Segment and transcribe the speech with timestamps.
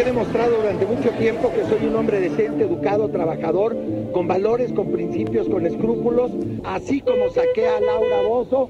[0.00, 3.76] he demostrado durante mucho tiempo que soy un hombre decente, educado, trabajador,
[4.12, 6.30] con valores, con principios, con escrúpulos,
[6.64, 8.68] así como saqué a Laura Bozo.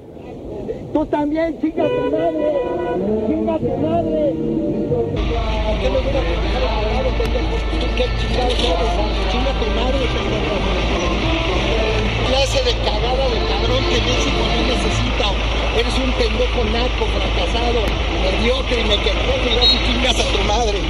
[0.93, 2.53] Tú también, chica tu madre,
[3.27, 4.33] chica tu madre.
[12.27, 15.27] Clase de cagada de cabrón que México no necesita.
[15.77, 17.81] Eres un pendejo naco, fracasado,
[18.23, 20.88] mediocre y me quedó y vas y chingas a tu madre.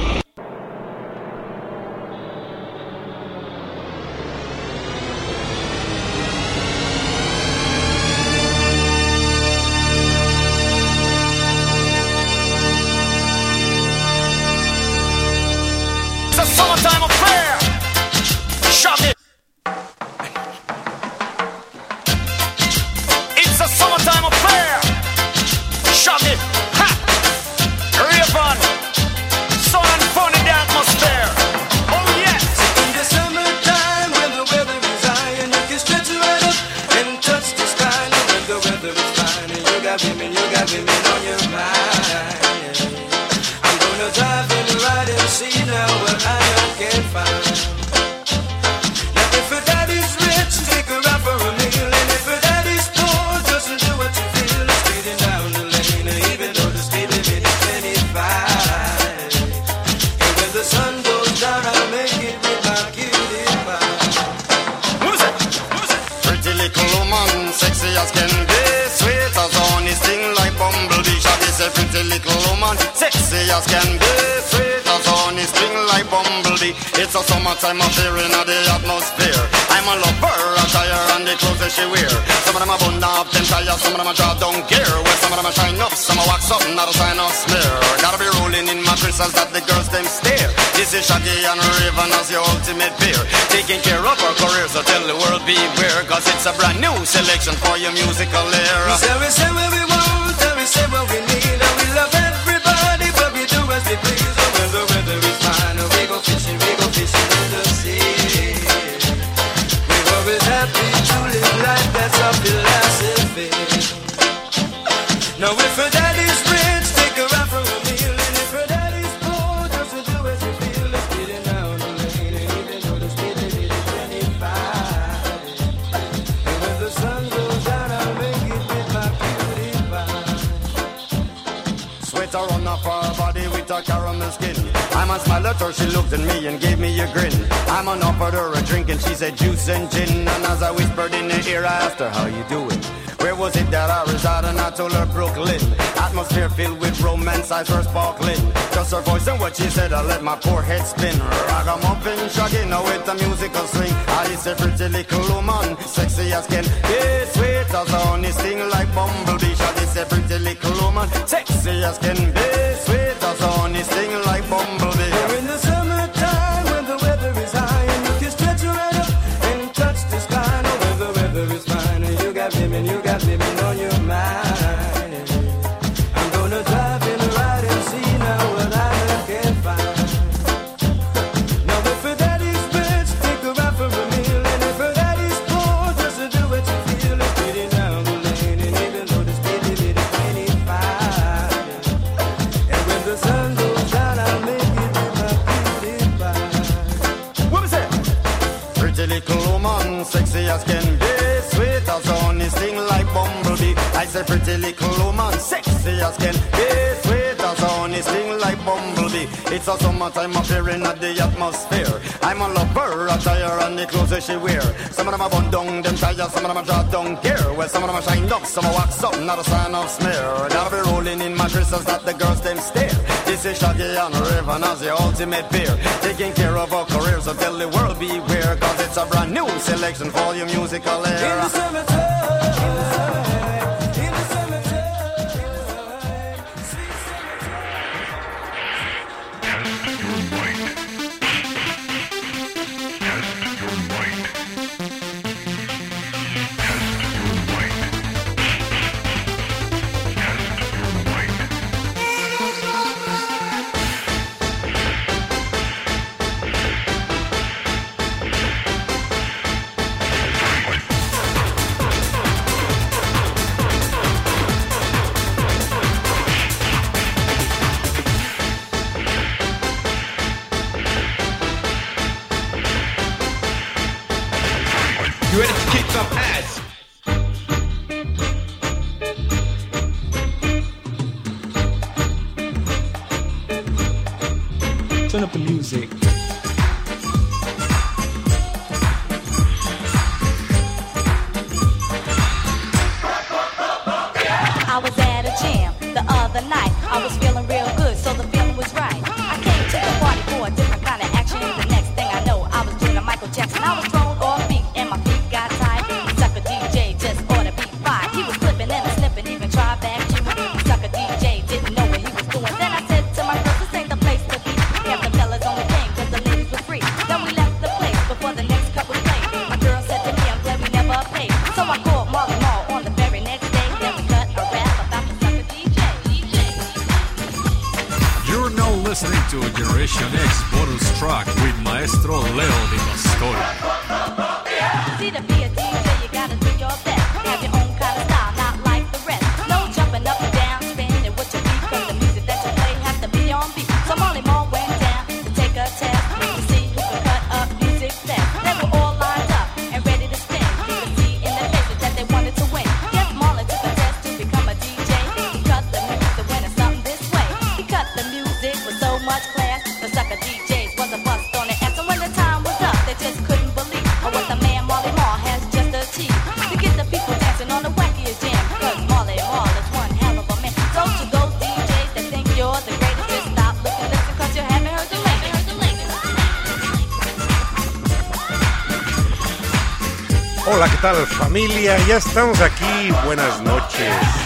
[380.80, 381.76] Tal familia?
[381.86, 382.90] Ya estamos aquí.
[383.04, 384.19] Buenas noches.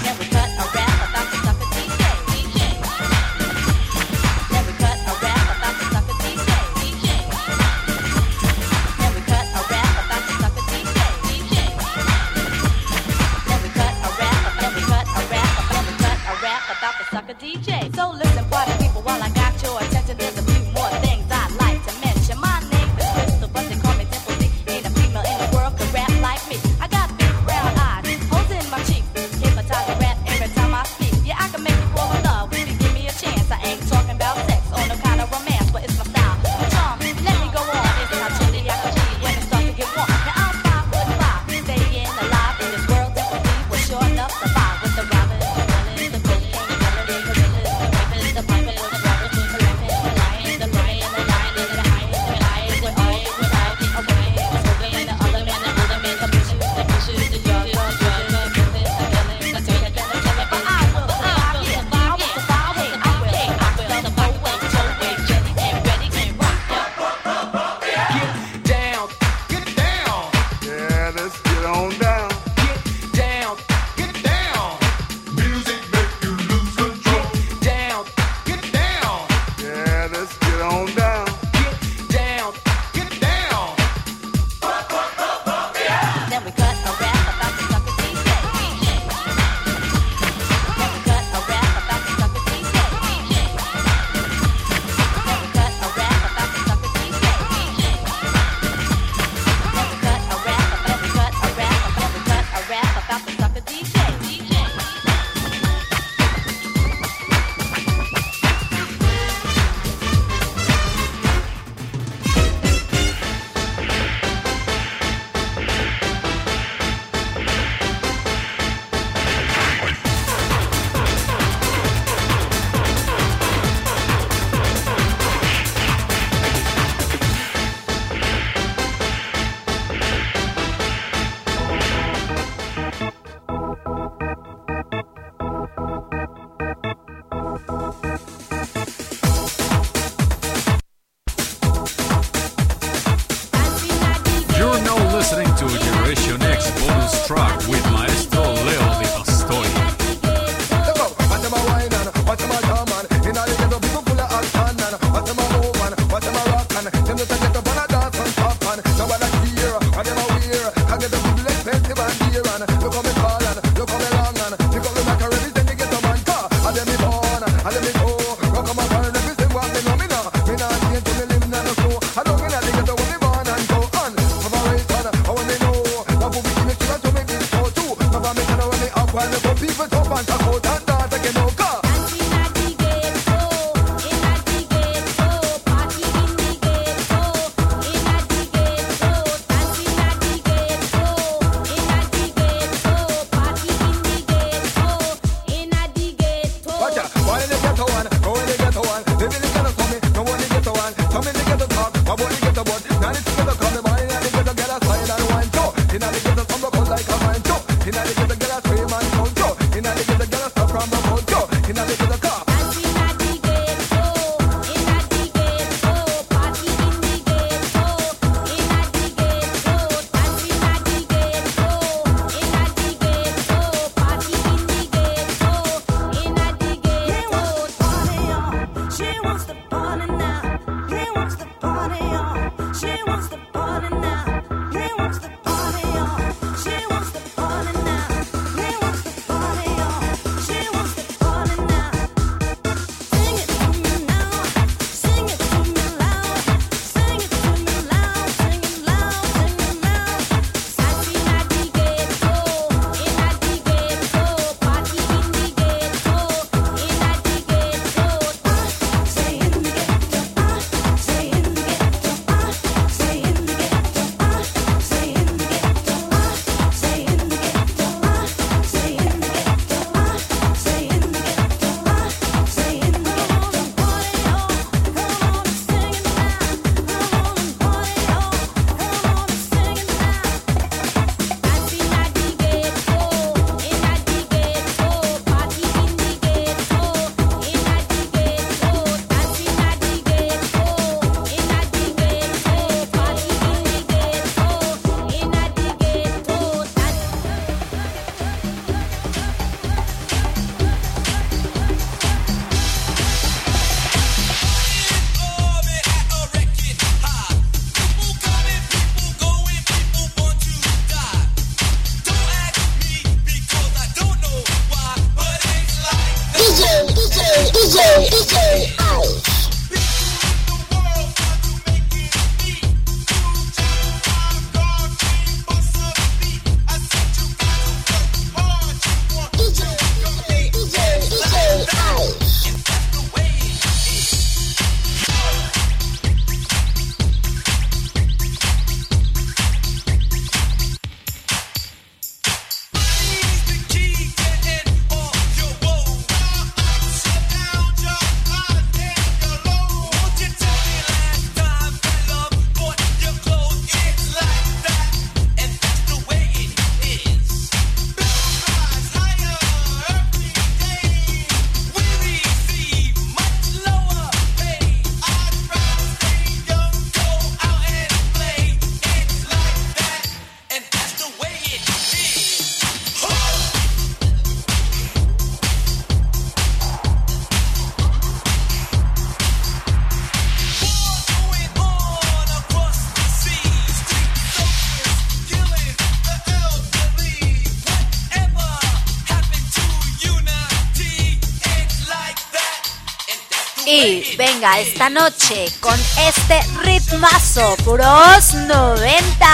[394.26, 395.78] venga esta noche con
[396.08, 399.26] este ritmazo, puros 90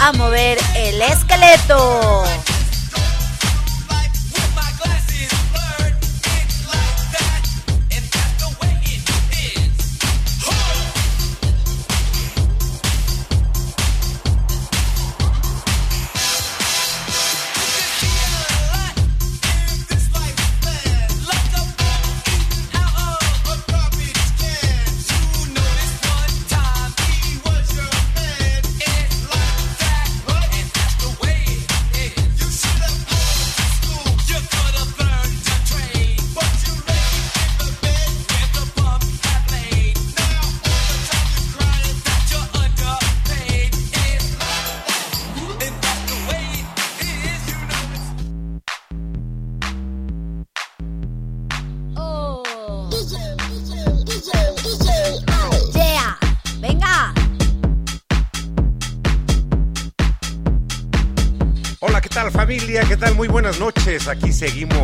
[0.00, 2.35] a mover el esqueleto.
[64.36, 64.75] seguimos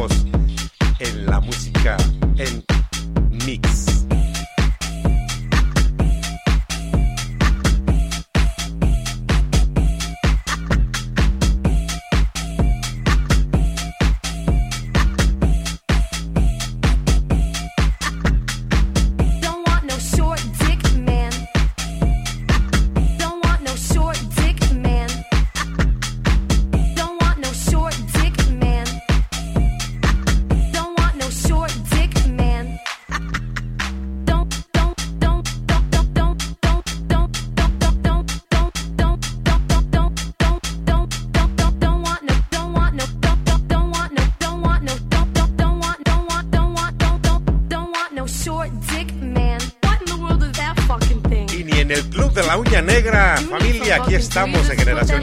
[54.32, 55.22] estamos en Generación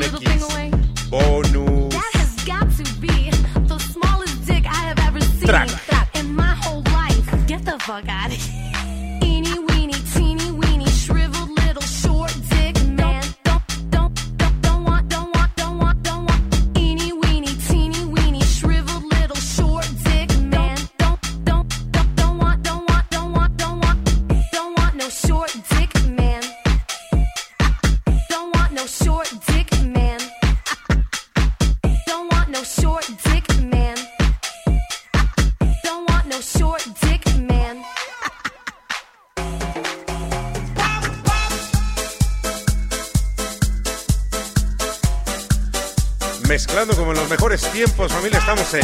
[47.86, 48.40] tiempos, familia.
[48.40, 48.82] Estamos en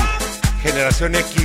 [0.62, 1.45] Generación X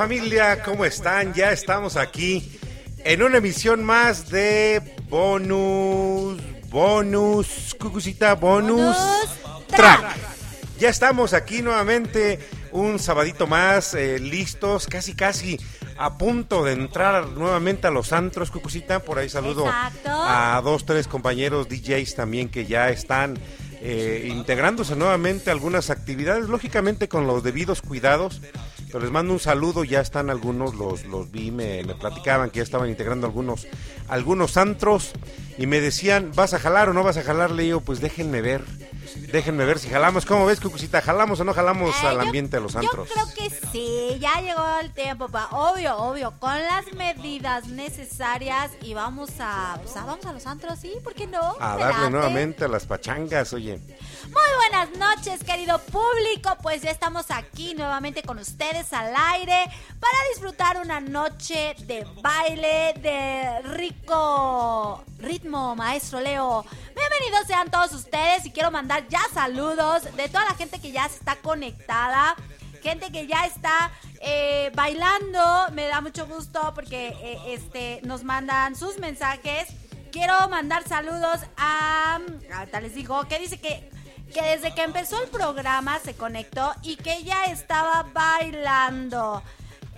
[0.00, 0.62] familia?
[0.62, 1.34] ¿Cómo están?
[1.34, 2.58] Ya estamos aquí
[3.04, 8.96] en una emisión más de bonus, bonus, cucucita, bonus,
[9.66, 10.16] track.
[10.78, 12.38] Ya estamos aquí nuevamente,
[12.72, 15.60] un sabadito más, eh, listos, casi casi
[15.98, 19.00] a punto de entrar nuevamente a los antros, cucucita.
[19.00, 20.08] Por ahí saludo Exacto.
[20.10, 23.38] a dos, tres compañeros DJs también que ya están
[23.82, 28.40] eh, integrándose nuevamente a algunas actividades, lógicamente con los debidos cuidados.
[28.98, 32.62] Les mando un saludo, ya están algunos, los, los vi, me, me platicaban que ya
[32.62, 33.66] estaban integrando algunos,
[34.08, 35.12] algunos antros
[35.58, 37.50] y me decían, ¿vas a jalar o no vas a jalar?
[37.50, 38.64] Le digo, pues déjenme ver,
[39.16, 40.24] déjenme ver si jalamos.
[40.26, 41.00] ¿Cómo ves, Cucucita?
[41.02, 43.08] ¿Jalamos o no jalamos Eh, al yo- ambiente de los antros?
[43.08, 45.48] Yo creo que sí, ya llegó el tiempo, pa.
[45.52, 50.92] Obvio, obvio, con las medidas necesarias y vamos a, pues, vamos a los antros, sí,
[51.02, 51.56] ¿por qué no?
[51.60, 53.78] A darle nuevamente a las pachangas, oye.
[54.24, 56.56] Muy buenas noches, querido público.
[56.62, 59.64] Pues ya estamos aquí nuevamente con ustedes al aire
[59.98, 66.64] para disfrutar una noche de baile, de rico ritmo, maestro Leo.
[66.94, 71.06] Bienvenidos sean todos ustedes y quiero mandar ya saludos de toda la gente que ya
[71.06, 72.36] está conectada.
[72.82, 78.74] Gente que ya está eh, bailando, me da mucho gusto porque eh, este, nos mandan
[78.74, 79.68] sus mensajes.
[80.10, 82.18] Quiero mandar saludos a.
[82.54, 83.90] Ahorita les digo que dice que,
[84.32, 89.42] que desde que empezó el programa se conectó y que ya estaba bailando.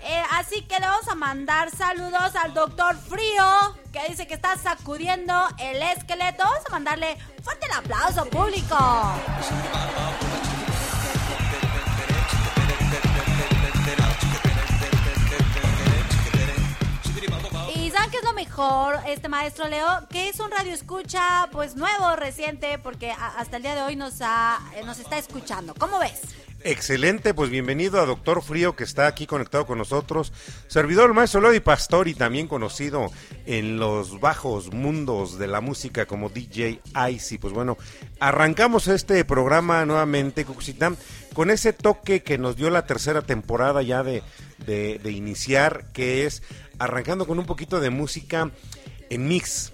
[0.05, 3.45] Eh, así que le vamos a mandar saludos al doctor Frío,
[3.93, 6.43] que dice que está sacudiendo el esqueleto.
[6.43, 8.77] Vamos a mandarle fuerte el aplauso público.
[17.75, 20.07] Y ¿saben qué es lo mejor, este maestro Leo?
[20.11, 24.21] Que es un radio escucha, pues nuevo, reciente, porque hasta el día de hoy nos,
[24.21, 25.75] ha, eh, nos está escuchando.
[25.79, 26.23] ¿Cómo ves?
[26.64, 30.33] Excelente, pues bienvenido a Doctor Frío que está aquí conectado con nosotros.
[30.68, 33.11] Servidor maestro Lodi Pastori, también conocido
[33.46, 37.38] en los bajos mundos de la música como DJ Icy.
[37.38, 37.79] Pues bueno,
[38.20, 40.92] arrancamos este programa nuevamente, Cucucita,
[41.35, 44.22] con ese toque que nos dio la tercera temporada ya de,
[44.64, 46.44] de iniciar, que es
[46.79, 48.53] arrancando con un poquito de música
[49.11, 49.72] en mix.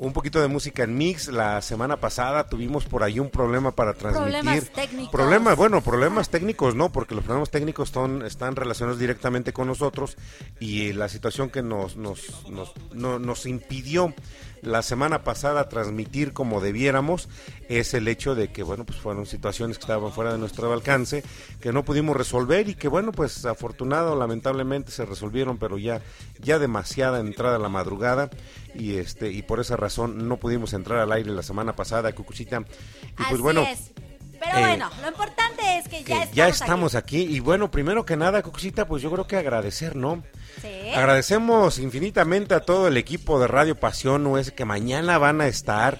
[0.00, 1.26] Un poquito de música en mix.
[1.26, 4.32] La semana pasada tuvimos por ahí un problema para transmitir.
[4.42, 5.10] Problemas técnicos.
[5.10, 10.16] Problemas, bueno, problemas técnicos no, porque los problemas técnicos son, están relacionados directamente con nosotros
[10.60, 14.14] y la situación que nos, nos, nos, no- nos impidió
[14.62, 17.28] la semana pasada transmitir como debiéramos
[17.68, 21.22] es el hecho de que, bueno, pues fueron situaciones que estaban fuera de nuestro alcance,
[21.60, 26.02] que no pudimos resolver y que, bueno, pues afortunado, lamentablemente se resolvieron, pero ya,
[26.40, 28.30] ya demasiada entrada a la madrugada
[28.74, 32.60] y este y por esa razón no pudimos entrar al aire la semana pasada, Cucucita.
[32.60, 33.92] Y pues Así bueno, es.
[34.40, 37.22] Pero eh, bueno, lo importante es que que ya estamos, ya estamos aquí.
[37.24, 37.36] aquí.
[37.36, 40.22] Y bueno, primero que nada, Cucucita, pues yo creo que agradecer, ¿no?
[40.62, 40.90] Sí.
[40.94, 45.98] Agradecemos infinitamente a todo el equipo de Radio Pasión US que mañana van a estar.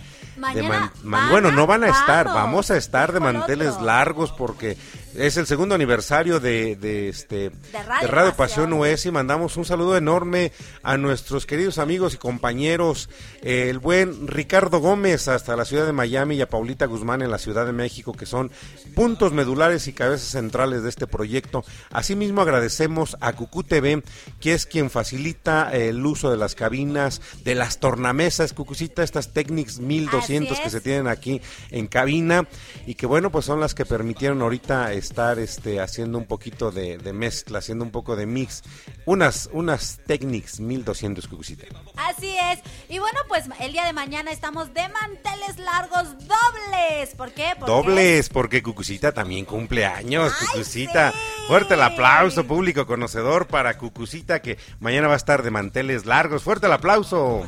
[0.54, 0.92] de man-
[1.30, 4.76] bueno, no van a estar, vamos, a estar de manteles largos porque
[5.16, 8.72] es el segundo aniversario de, de este Radio Pasión Pasión.
[8.72, 13.08] US y mandamos un saludo enorme a nuestros queridos amigos y compañeros,
[13.42, 17.30] eh, el buen Ricardo Gómez hasta la ciudad de Miami y a Paulita Guzmán en
[17.30, 18.50] la Ciudad de México, que son
[18.94, 21.64] puntos medulares y cabezas centrales de este proyecto.
[21.90, 24.02] Asimismo agradecemos a Cucú TV,
[24.40, 29.78] que es quien facilita el uso de las cabinas, de las tornamesas, Cucucita, estas Technics
[29.78, 30.72] 1200 Así que es.
[30.72, 31.40] se tienen aquí
[31.70, 32.46] en cabina
[32.86, 36.98] y que bueno, pues son las que permitieron ahorita estar este haciendo un poquito de,
[36.98, 38.62] de mezcla, haciendo un poco de mix,
[39.06, 41.64] unas unas Technics 1200 Cucucita.
[41.96, 42.60] Así es.
[42.88, 47.14] Y bueno, pues el día de mañana estamos de manteles largos dobles.
[47.16, 47.54] ¿Por qué?
[47.66, 51.12] Dobles, porque Cucucita también cumple años, ¡Ay, Cucucita.
[51.12, 51.18] sí!
[51.48, 56.42] Fuerte el aplauso, público conocedor, para Cucucita, que mañana va a estar de manteles largos.
[56.42, 57.46] Fuerte el aplauso.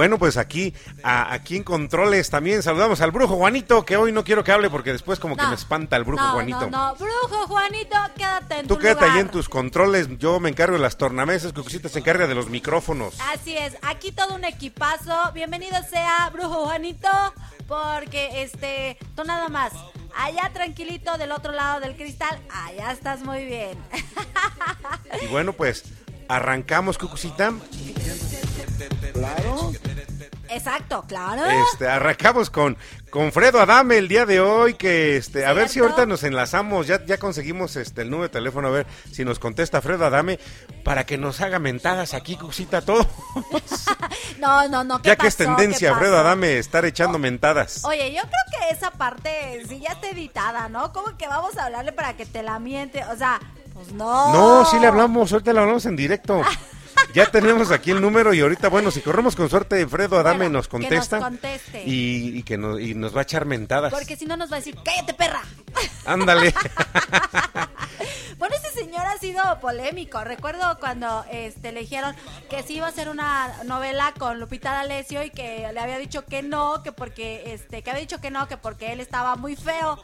[0.00, 4.24] Bueno, pues aquí, a- aquí en Controles también saludamos al brujo Juanito, que hoy no
[4.24, 6.70] quiero que hable porque después como que me espanta el brujo no, Juanito.
[6.70, 9.14] No, no, brujo Juanito, quédate en Tú tu quédate lugar.
[9.16, 12.48] ahí en tus controles, yo me encargo de las tornamesas, Cucucita se encarga de los
[12.48, 13.12] micrófonos.
[13.30, 15.32] Así es, aquí todo un equipazo.
[15.34, 17.10] Bienvenido sea Brujo Juanito,
[17.68, 19.74] porque este, tú nada más.
[20.16, 23.76] Allá tranquilito del otro lado del cristal, allá estás muy bien.
[25.22, 25.84] Y bueno, pues
[26.26, 27.52] arrancamos, Cucucita.
[29.12, 29.72] Claro.
[30.50, 31.44] Exacto, claro.
[31.44, 32.76] Este, arrancamos con,
[33.10, 36.88] con Fredo Adame el día de hoy, que este, a ver si ahorita nos enlazamos,
[36.88, 40.40] ya, ya conseguimos este el número de teléfono, a ver si nos contesta Fredo Adame,
[40.82, 43.06] para que nos haga mentadas aquí, Cucucita, todo.
[44.38, 45.02] No, no, no.
[45.02, 46.18] ¿qué ya que es tendencia, ¿Qué Fredo?
[46.18, 47.84] Adame, estar echando mentadas.
[47.84, 50.94] Oye, yo creo que esa parte sí ya está editada, ¿no?
[50.94, 53.04] ¿Cómo que vamos a hablarle para que te la miente?
[53.12, 53.38] O sea,
[53.74, 54.32] pues no.
[54.32, 56.42] No, sí le hablamos, ahorita le hablamos en directo.
[57.14, 60.68] Ya tenemos aquí el número y ahorita, bueno, si corremos con suerte, Fredo Adame nos
[60.68, 61.18] que nos contesta.
[61.18, 61.82] conteste.
[61.84, 63.92] Y, y que nos, y nos va a echar mentadas.
[63.92, 65.42] Porque si no nos va a decir, cállate perra.
[66.06, 66.54] Ándale.
[68.38, 70.24] Bueno, ese señor ha sido polémico.
[70.24, 72.16] Recuerdo cuando este, le dijeron
[72.48, 76.24] que sí iba a hacer una novela con Lupita D'Alessio y que le había dicho
[76.24, 79.56] que no, que porque, este, que había dicho que no, que porque él estaba muy
[79.56, 80.00] feo.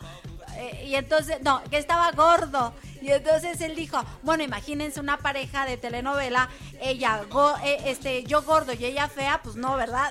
[0.58, 2.74] Eh, y entonces, no, que estaba gordo.
[3.06, 6.48] Y entonces él dijo, bueno, imagínense una pareja de telenovela,
[6.80, 10.10] ella, go- eh, este, yo gordo y ella fea, pues no, ¿verdad?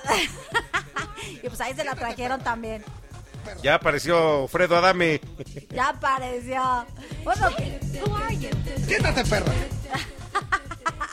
[1.42, 2.82] y pues ahí se la trajeron también.
[3.62, 5.20] ya apareció Fredo Adame.
[5.70, 6.86] Ya apareció.
[7.22, 7.78] Bueno, que-
[8.88, 9.52] Quítate, perra.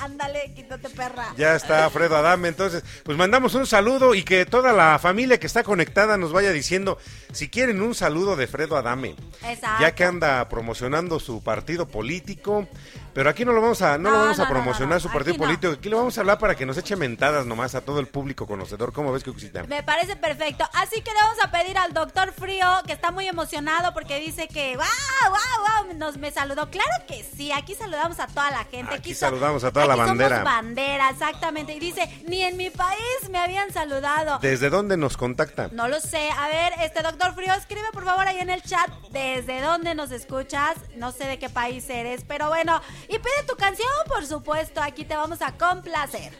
[0.03, 1.33] ándale, quítate perra.
[1.37, 5.47] Ya está Fredo Adame, entonces, pues mandamos un saludo y que toda la familia que
[5.47, 6.97] está conectada nos vaya diciendo
[7.31, 9.81] si quieren un saludo de Fredo Adame, Exacto.
[9.81, 12.67] ya que anda promocionando su partido político,
[13.13, 15.33] pero aquí no lo vamos a no, lo vamos no, a promocionar no, su partido
[15.33, 17.99] Aquí político, aquí le vamos a hablar para que nos eche mentadas nomás a todo
[17.99, 19.63] el público conocedor, ¿cómo ves Cucucita?
[19.63, 20.65] Me parece perfecto.
[20.73, 24.47] Así que le vamos a pedir al doctor Frío, que está muy emocionado porque dice
[24.47, 24.85] que, wow,
[25.29, 26.69] wow, wow, nos me saludó.
[26.69, 28.93] Claro que sí, aquí saludamos a toda la gente.
[28.93, 30.37] Aquí saludamos a toda la bandera.
[30.37, 31.73] Somos bandera, exactamente.
[31.73, 34.39] Y dice, ni en mi país me habían saludado.
[34.39, 35.69] ¿Desde dónde nos contacta?
[35.71, 36.29] No lo sé.
[36.37, 40.11] A ver, este doctor Frío, escribe por favor ahí en el chat desde dónde nos
[40.11, 40.75] escuchas.
[40.95, 42.81] No sé de qué país eres, pero bueno.
[43.07, 44.81] Y pide tu canción, por supuesto.
[44.81, 46.33] Aquí te vamos a complacer.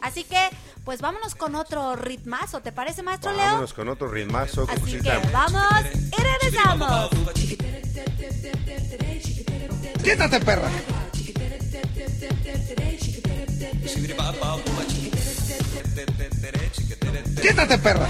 [0.00, 0.50] Así que,
[0.84, 2.60] pues vámonos con otro ritmazo.
[2.60, 3.44] ¿Te parece, maestro Leo?
[3.44, 5.62] Vámonos con otro ritmazo, Así que vamos
[5.94, 7.10] y regresamos.
[10.02, 10.68] Quítate, perra.
[17.40, 18.08] Siéntate, perra.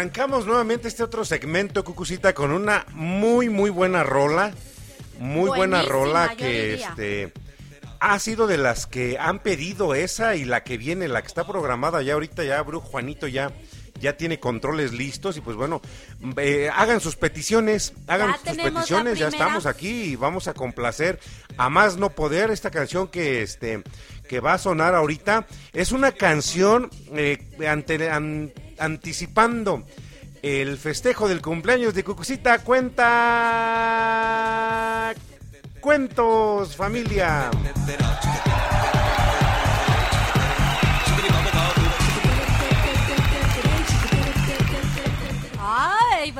[0.00, 4.52] Arrancamos nuevamente este otro segmento, Cucucita, con una muy, muy buena rola.
[5.18, 7.32] Muy buena rola que este
[7.98, 11.46] ha sido de las que han pedido esa y la que viene, la que está
[11.46, 13.52] programada ya ahorita, ya Brujo Juanito ya,
[13.98, 15.80] ya tiene controles listos y pues bueno,
[16.36, 21.18] eh, hagan sus peticiones, hagan Ya sus peticiones, ya estamos aquí y vamos a complacer
[21.56, 23.82] a más no poder esta canción que este
[24.28, 29.84] que va a sonar ahorita es una canción eh, ante- an- anticipando
[30.42, 33.04] el festejo del cumpleaños de Cucucita cuenta
[35.80, 37.50] cuentos familia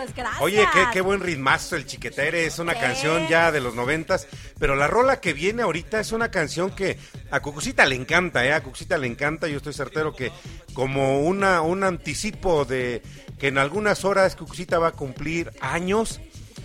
[0.06, 0.40] pues gracias.
[0.42, 4.26] Oye, qué, qué buen ritmazo el chiquetere, es una canción ya de los noventas,
[4.58, 6.98] pero la rola que viene ahorita es una canción que
[7.30, 8.52] a Cucucita le encanta, ¿eh?
[8.52, 10.32] A Cucucita le encanta, yo estoy certero que
[10.74, 13.02] como una, un anticipo de
[13.38, 16.20] que en algunas horas Cucucita va a cumplir años.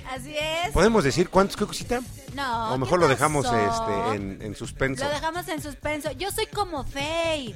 [0.10, 0.72] Así es.
[0.74, 2.02] ¿Podemos decir cuántos, Cucucita?
[2.34, 2.74] No.
[2.74, 5.04] o mejor ¿qué lo dejamos este, en, en suspenso.
[5.04, 6.12] Lo dejamos en suspenso.
[6.14, 7.56] Yo soy como Faye.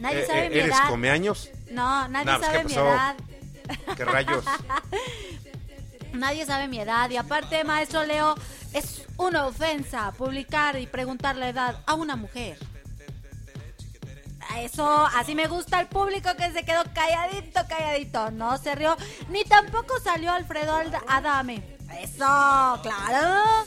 [0.00, 0.88] Nadie Eh, sabe eh, mi ¿Eres edad.
[0.88, 1.50] comeaños?
[1.70, 3.16] No, nadie No, pues, sabe ¿qué mi edad.
[3.96, 4.44] ¿Qué rayos?
[6.12, 8.34] Nadie sabe mi edad y aparte, maestro Leo,
[8.72, 12.58] es una ofensa publicar y preguntar la edad a una mujer.
[14.56, 18.30] Eso, así me gusta el público que se quedó calladito, calladito.
[18.30, 18.96] No se rió,
[19.28, 20.74] ni tampoco salió Alfredo
[21.06, 21.76] Adame.
[22.00, 23.66] Eso, claro.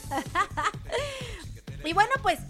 [1.84, 2.40] y bueno, pues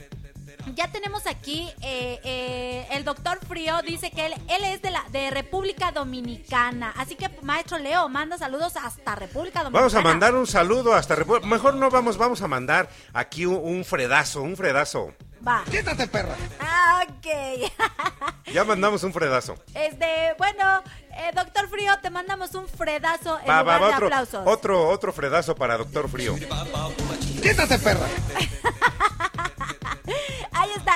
[0.75, 5.03] ya tenemos aquí eh, eh, el doctor Frío dice que él, él es de la
[5.11, 6.93] de República Dominicana.
[6.97, 9.81] Así que, maestro Leo, manda saludos hasta República Dominicana.
[9.89, 13.57] Vamos a mandar un saludo hasta Repu- Mejor no vamos, vamos a mandar aquí un,
[13.63, 15.13] un fredazo, un fredazo.
[15.47, 15.65] Va.
[15.71, 16.37] Quítate, perra.
[16.61, 17.73] Ah, ok.
[18.53, 19.55] Ya mandamos un fredazo.
[19.73, 20.83] Este, bueno,
[21.17, 24.43] eh, doctor Frío, te mandamos un fredazo en Va, va, lugar va, de otro, aplausos.
[24.47, 26.37] otro, otro fredazo para Doctor Frío.
[27.43, 28.07] Quítate, perra.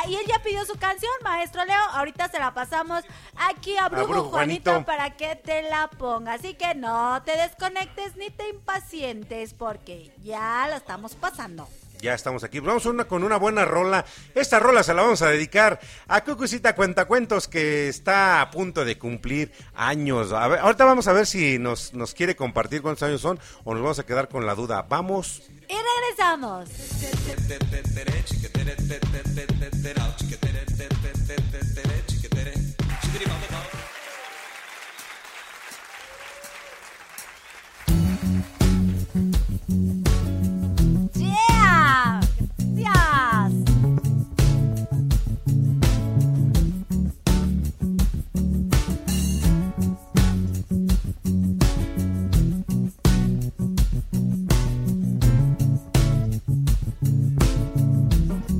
[0.09, 1.81] Y él ya pidió su canción, maestro Leo.
[1.93, 3.05] Ahorita se la pasamos
[3.37, 4.87] aquí a Brujo, Brujo Juanito, Juanito.
[4.87, 6.35] para que te la ponga.
[6.35, 11.69] Así que no te desconectes ni te impacientes porque ya la estamos pasando.
[12.01, 12.61] Ya estamos aquí.
[12.61, 14.05] Vamos una, con una buena rola.
[14.35, 18.99] Esta rola se la vamos a dedicar a Cucucita Cuentacuentos que está a punto de
[18.99, 20.33] cumplir años.
[20.33, 23.75] A ver, ahorita vamos a ver si nos, nos quiere compartir cuántos años son o
[23.75, 24.83] nos vamos a quedar con la duda.
[24.89, 25.43] Vamos.
[25.69, 26.69] Y regresamos.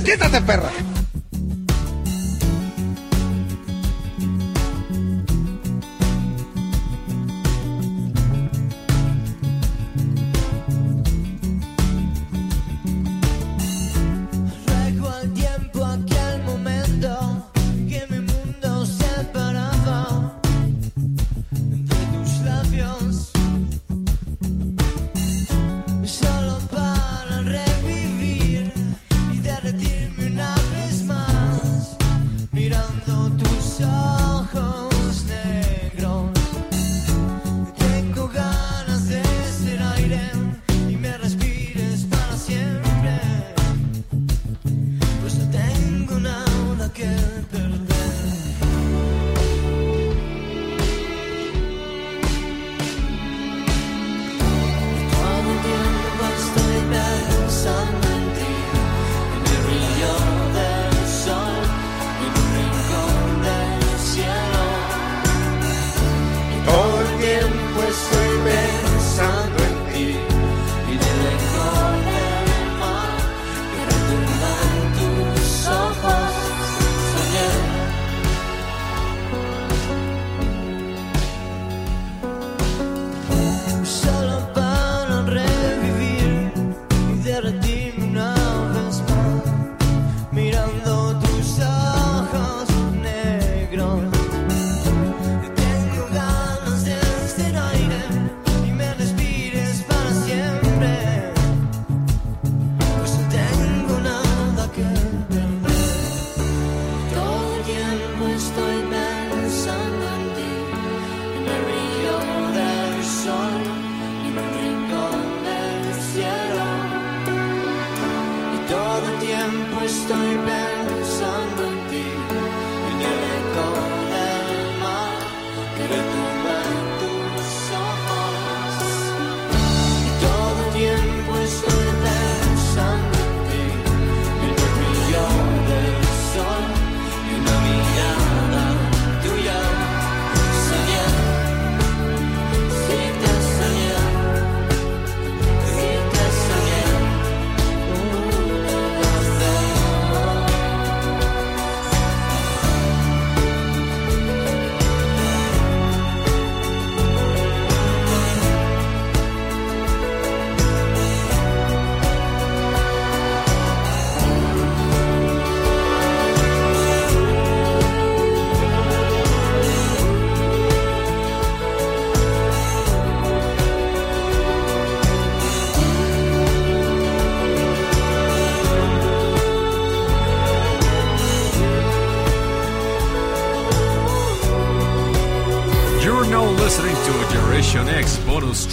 [0.05, 0.96] Quítate, perra.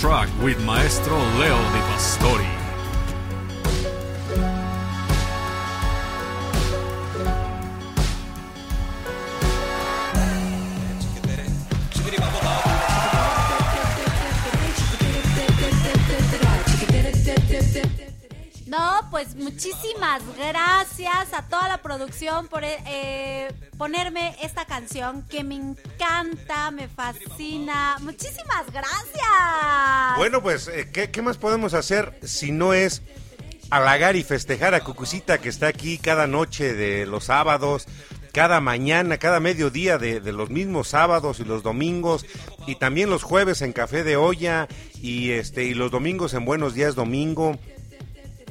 [0.04, 1.56] Track with Maestro Leo
[19.24, 25.56] pues muchísimas gracias a toda la producción por eh, eh, ponerme esta canción que me
[25.56, 27.98] encanta, me fascina.
[28.02, 30.18] Muchísimas gracias.
[30.18, 33.02] Bueno, pues, eh, ¿qué, más podemos hacer si no es
[33.70, 37.88] halagar y festejar a Cucucita que está aquí cada noche de los sábados,
[38.34, 42.26] cada mañana, cada mediodía de, de los mismos sábados y los domingos,
[42.68, 44.68] y también los jueves en Café de Olla,
[45.02, 47.58] y, este, y los domingos en Buenos Días Domingo.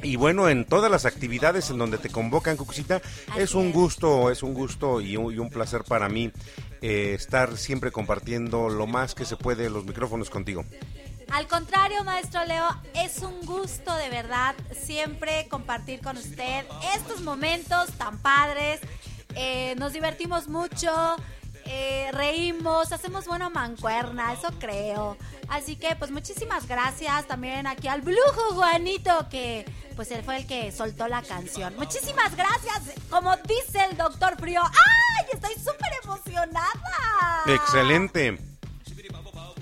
[0.03, 3.01] Y bueno, en todas las actividades en donde te convocan, Cucucita,
[3.37, 6.31] es un gusto, es un gusto y un, y un placer para mí
[6.81, 10.65] eh, estar siempre compartiendo lo más que se puede los micrófonos contigo.
[11.31, 17.89] Al contrario, maestro Leo, es un gusto de verdad siempre compartir con usted estos momentos
[17.93, 18.81] tan padres.
[19.35, 21.15] Eh, nos divertimos mucho,
[21.65, 25.17] eh, reímos, hacemos buena mancuerna, eso creo.
[25.49, 30.47] Así que pues muchísimas gracias también aquí al Brujo Juanito que pues él fue el
[30.47, 31.75] que soltó la canción.
[31.77, 34.61] Muchísimas gracias, como dice el doctor Frío.
[34.63, 35.25] ¡Ay!
[35.31, 37.43] Estoy súper emocionada.
[37.47, 38.37] Excelente.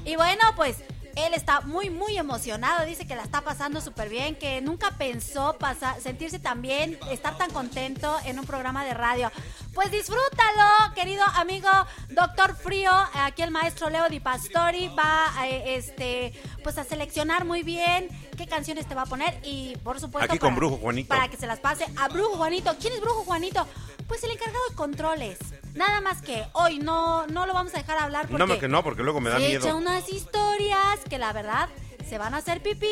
[0.06, 0.78] Y bueno, pues
[1.16, 2.86] él está muy, muy emocionado.
[2.86, 7.38] Dice que la está pasando súper bien, que nunca pensó pasar, sentirse tan bien, estar
[7.38, 9.32] tan contento en un programa de radio.
[9.74, 11.70] Pues disfrútalo, querido amigo
[12.10, 12.92] Doctor Frío.
[13.14, 16.34] Aquí el maestro Leo Di Pastori va eh, este,
[16.64, 19.40] pues a seleccionar muy bien qué canciones te va a poner.
[19.44, 21.10] Y por supuesto, Aquí con para- Brujo Juanito.
[21.10, 22.76] Para que se las pase a Brujo Juanito.
[22.80, 23.66] ¿Quién es Brujo Juanito?
[24.08, 25.38] Pues el encargado de controles.
[25.74, 28.84] Nada más que hoy no, no lo vamos a dejar hablar porque No, que no,
[28.84, 29.66] porque luego me da se miedo.
[29.66, 31.70] echa unas historias que la verdad
[32.08, 32.88] se van a hacer pipí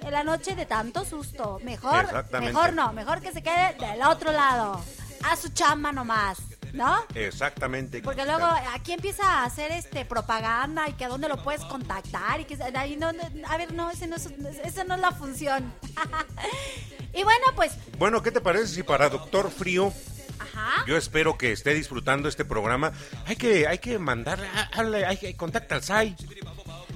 [0.00, 1.60] en la noche de tanto susto.
[1.62, 2.06] Mejor,
[2.40, 4.82] mejor no, mejor que se quede del otro lado.
[5.24, 6.38] A su chamba nomás,
[6.72, 7.04] ¿no?
[7.14, 8.02] Exactamente.
[8.02, 8.44] Porque luego
[8.74, 12.58] aquí empieza a hacer este propaganda y que a dónde lo puedes contactar y que
[12.74, 14.26] ahí no, no- a ver, no, ese no es,
[14.64, 15.72] esa no es la función.
[17.14, 19.92] y bueno, pues, Bueno, ¿qué te parece si para Doctor Frío,
[20.38, 20.84] ajá.
[20.86, 22.92] yo espero que esté disfrutando este programa,
[23.26, 26.16] hay que, hay que mandarle, hazle- hay que contactar al SAI,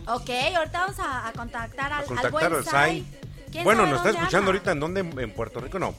[0.08, 3.04] Ok, ahorita vamos a, a contactar al, a al contactar buen al SAI.
[3.50, 4.46] ¿Quién Bueno, nos está escuchando anda?
[4.52, 5.96] ahorita en dónde, en Puerto Rico, no.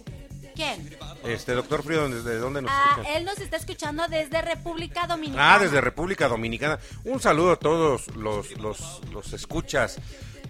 [0.56, 0.98] ¿Quién?
[1.26, 3.18] Este, Doctor Frío, ¿desde dónde nos Ah, escucha?
[3.18, 5.56] él nos está escuchando desde República Dominicana.
[5.56, 6.80] Ah, desde República Dominicana.
[7.04, 9.98] Un saludo a todos los, los, los escuchas.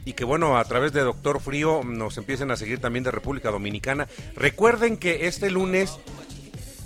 [0.05, 3.49] Y que bueno, a través de Doctor Frío nos empiecen a seguir también de República
[3.51, 4.07] Dominicana.
[4.35, 5.97] Recuerden que este lunes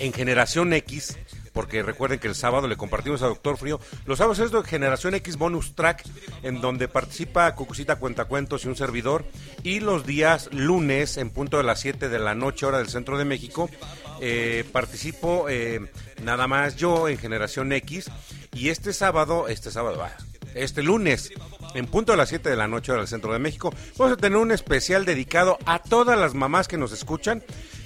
[0.02, 1.18] en Generación X,
[1.54, 5.14] porque recuerden que el sábado le compartimos a Doctor Frío, los sábados es de Generación
[5.14, 6.04] X Bonus Track,
[6.42, 9.26] en donde participa Cucucita Cuentacuentos y un servidor,
[9.64, 13.18] y los días lunes, en punto de las 7 de la noche, hora del centro
[13.20, 13.70] de México,
[14.22, 15.92] eh, participo eh,
[16.24, 18.10] nada más yo en Generación X,
[18.54, 20.18] y este sábado, este sábado, ah,
[20.56, 21.32] este lunes,
[21.76, 24.18] en punto de las 7 de la noche, hora del centro de México, vamos a
[24.18, 27.44] tener un especial dedicado a todas las mamás que nos escuchan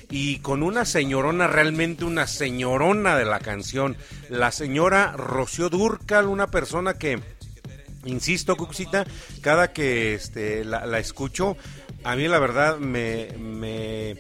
[0.10, 3.97] y con una señorona, realmente una señorona de la canción,
[4.30, 7.20] la señora Rocío Durcal, una persona que,
[8.06, 9.06] insisto, Cuxita,
[9.41, 11.58] cada que este, la, escucho,
[12.03, 14.18] a mí la verdad me, me,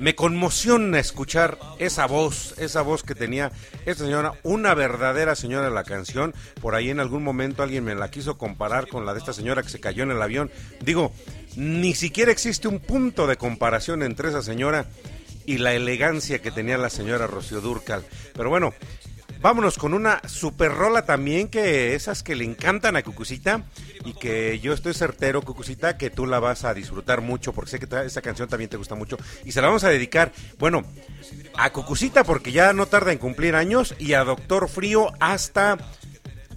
[0.00, 3.52] me conmociona escuchar esa voz, esa voz que tenía
[3.86, 6.34] esta señora, una verdadera señora de la canción.
[6.60, 9.62] Por ahí en algún momento alguien me la quiso comparar con la de esta señora
[9.62, 10.50] que se cayó en el avión.
[10.80, 11.12] Digo,
[11.54, 14.86] ni siquiera existe un punto de comparación entre esa señora
[15.46, 18.04] y la elegancia que tenía la señora Rocío Durcal.
[18.34, 18.74] Pero bueno,
[19.40, 23.64] vámonos con una super rola también que esas que le encantan a Cucucita
[24.04, 27.78] y que yo estoy certero, Cucucita, que tú la vas a disfrutar mucho porque sé
[27.78, 30.82] que esa canción también te gusta mucho y se la vamos a dedicar, bueno,
[31.56, 35.78] a Cucucita porque ya no tarda en cumplir años y a Doctor Frío hasta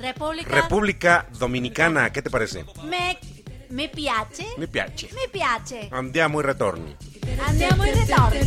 [0.04, 0.50] República.
[0.50, 2.12] República Dominicana.
[2.12, 2.66] ¿Qué te parece?
[2.84, 3.18] Me,
[3.70, 4.46] mi piace.
[4.58, 5.10] Mi piace.
[5.14, 5.90] Mi piace.
[5.92, 6.96] Andiamo in ritorni.
[7.46, 8.44] Andiamo in ritorno.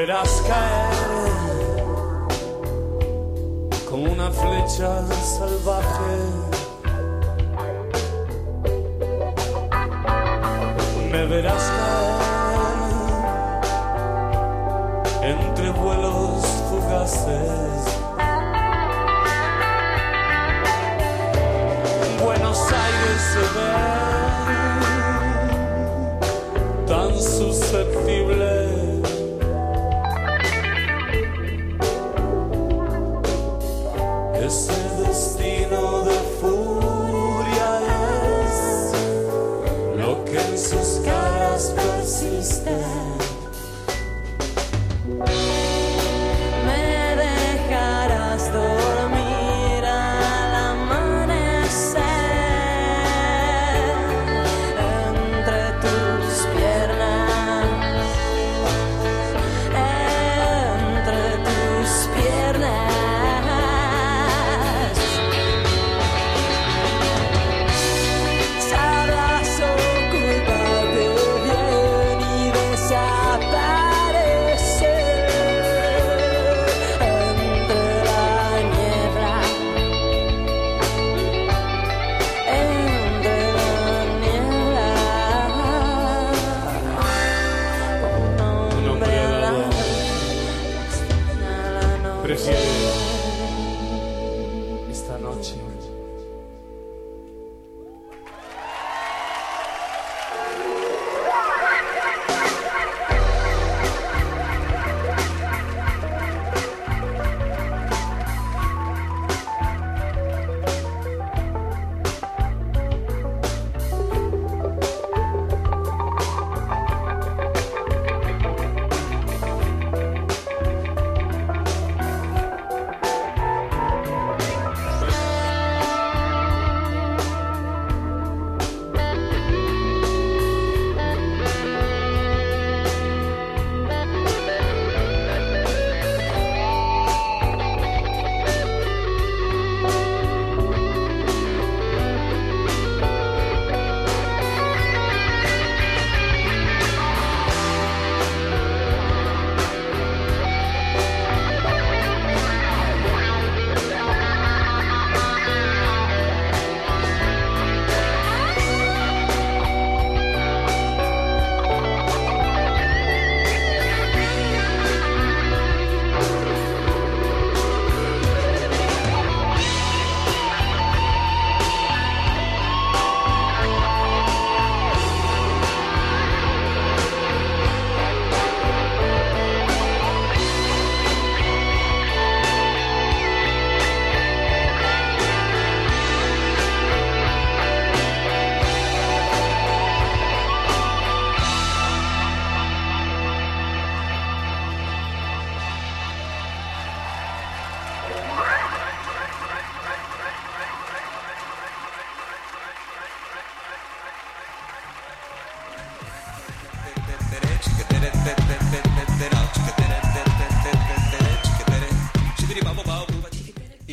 [0.00, 0.29] verás
[35.10, 37.70] destino de furia
[38.44, 38.92] es
[39.98, 43.09] lo que en sus caras persiste.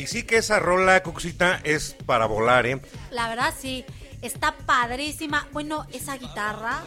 [0.08, 2.80] Sí que esa rola, Cucucita, es para volar, ¿eh?
[3.10, 3.84] La verdad sí,
[4.22, 5.46] está padrísima.
[5.52, 6.82] Bueno, esa guitarra.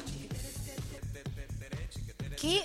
[2.40, 2.64] Qué,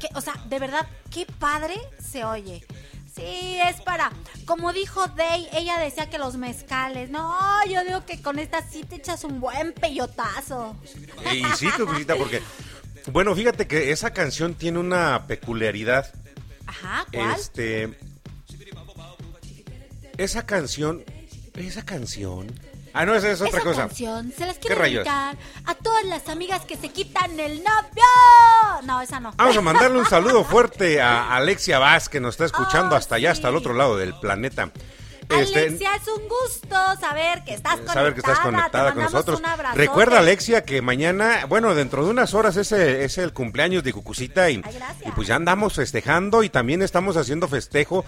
[0.00, 2.66] qué, o sea, de verdad, qué padre se oye.
[3.14, 4.10] Sí, es para,
[4.44, 7.10] como dijo Day, ella decía que los mezcales.
[7.10, 10.76] No, yo digo que con esta sí te echas un buen peyotazo.
[11.32, 12.42] Y sí, Cucucita, porque,
[13.12, 16.12] bueno, fíjate que esa canción tiene una peculiaridad.
[16.66, 17.38] Ajá, ¿cuál?
[17.38, 18.13] Este.
[20.18, 21.04] Esa canción.
[21.54, 22.52] Esa canción.
[22.92, 23.80] Ah, no, esa es otra Esa cosa.
[23.88, 25.36] canción se las ¿Qué quiero dedicar
[25.66, 28.82] a todas las amigas que se quitan el novio.
[28.84, 29.32] No, esa no.
[29.36, 33.16] Vamos a mandarle un saludo fuerte a Alexia Vaz, que nos está escuchando Oh, hasta
[33.16, 34.70] allá, hasta el otro lado del planeta.
[35.28, 37.94] Este, Alexia, es un gusto saber que estás conectada.
[37.94, 39.40] saber que estás conectada con nosotros.
[39.40, 39.74] un.
[39.74, 43.92] Recuerda, Alexia, que mañana, bueno, dentro de unas horas es el, es el cumpleaños de
[43.92, 44.56] Cucucita y,
[45.04, 48.04] y pues ya andamos festejando y también estamos haciendo festejo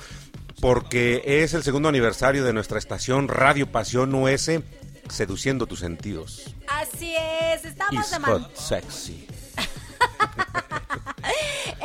[0.60, 4.50] porque es el segundo aniversario de nuestra estación Radio Pasión US,
[5.08, 6.54] seduciendo tus sentidos.
[6.68, 9.26] Así es, estamos de, man- hot sexy.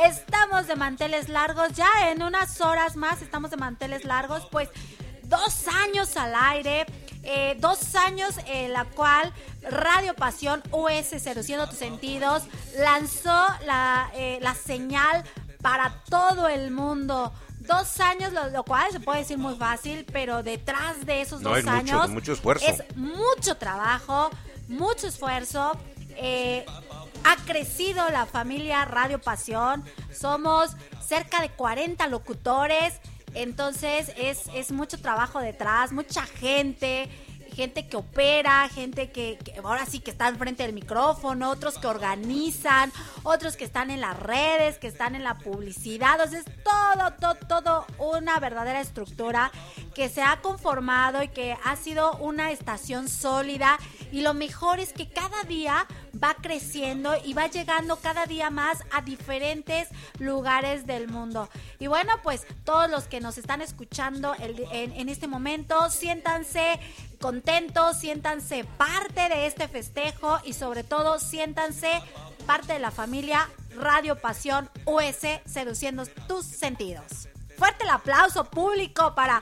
[0.04, 1.72] estamos de manteles largos.
[1.72, 4.46] Ya en unas horas más estamos de manteles largos.
[4.50, 4.68] Pues
[5.24, 6.86] dos años al aire.
[7.24, 9.32] eh, dos años en la cual
[9.70, 12.42] Radio Pasión US Seduciendo tus sentidos
[12.80, 15.22] lanzó la, eh, la señal
[15.60, 17.32] para todo el mundo.
[17.66, 21.50] Dos años, lo, lo cual se puede decir muy fácil, pero detrás de esos No,
[21.50, 22.66] dos mucho- años mucho esfuerzo.
[22.66, 24.30] es mucho trabajo,
[24.68, 25.72] mucho esfuerzo.
[26.16, 26.66] eh,
[27.24, 29.82] ha crecido la familia Radio Pasión.
[30.14, 30.72] Somos
[31.06, 32.94] cerca de 40 locutores.
[33.34, 37.08] Entonces es, es mucho trabajo detrás, mucha gente,
[37.54, 42.92] gente que opera, gente que, ahora sí que está enfrente del micrófono, otros que organizan,
[43.22, 46.20] otros que están en las redes, que están en la publicidad.
[46.20, 49.50] O es todo, todo, todo una verdadera estructura
[49.94, 53.78] que se ha conformado y que ha sido una estación sólida.
[54.10, 55.86] Y lo mejor es que cada día
[56.22, 61.48] va creciendo y va llegando cada día más a diferentes lugares del mundo.
[61.78, 66.78] Y bueno, pues todos los que nos están escuchando en este momento, siéntanse
[67.20, 72.02] contentos, siéntanse parte de este festejo y sobre todo siéntanse
[72.46, 77.28] parte de la familia Radio Pasión US Seduciendo tus sentidos.
[77.56, 79.40] Fuerte el aplauso público para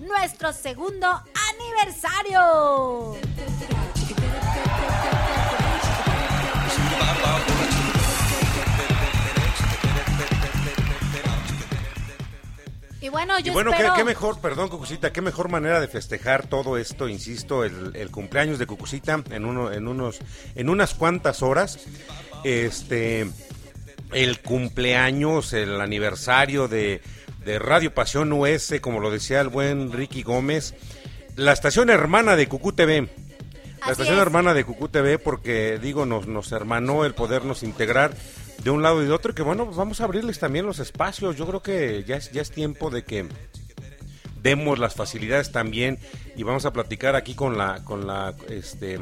[0.00, 1.06] nuestro segundo
[1.50, 3.16] aniversario.
[13.00, 13.94] Y bueno, yo Y bueno, ¿qué, espero...
[13.96, 18.60] qué mejor, perdón, Cucucita, qué mejor manera de festejar todo esto, insisto, el, el cumpleaños
[18.60, 20.20] de Cucucita en uno, en unos,
[20.54, 21.80] en unas cuantas horas.
[22.44, 23.28] Este,
[24.12, 27.02] el cumpleaños, el aniversario de,
[27.44, 30.74] de Radio Pasión US, como lo decía el buen Ricky Gómez,
[31.34, 33.08] la estación hermana de Cucú TV.
[33.84, 34.22] La Así estación es.
[34.22, 38.14] hermana de Cucú TV, porque digo, nos, nos hermanó el podernos integrar
[38.62, 40.78] de un lado y de otro, y que bueno, pues vamos a abrirles también los
[40.78, 41.36] espacios.
[41.36, 43.28] Yo creo que ya es, ya es tiempo de que
[44.42, 45.98] demos las facilidades también
[46.36, 48.98] y vamos a platicar aquí con la con la este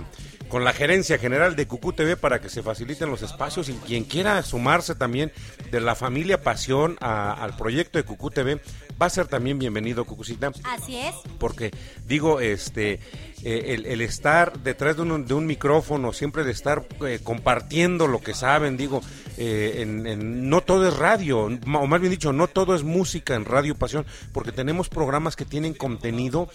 [0.51, 4.05] con la gerencia general de Cucú TV para que se faciliten los espacios y quien
[4.05, 5.32] quiera sumarse también
[5.70, 8.61] de la familia Pasión a- al proyecto de Cucú TV
[9.01, 11.14] va a ser también bienvenido Cucucita Así es.
[11.38, 11.70] porque
[12.07, 13.01] digo este
[13.42, 18.07] eh, el, el estar detrás de un, de un micrófono siempre de estar eh, compartiendo
[18.09, 19.01] lo que saben digo
[19.38, 23.34] eh, en, en- no todo es radio o más bien dicho no todo es música
[23.36, 26.51] en Radio Pasión porque tenemos programas que tienen contenido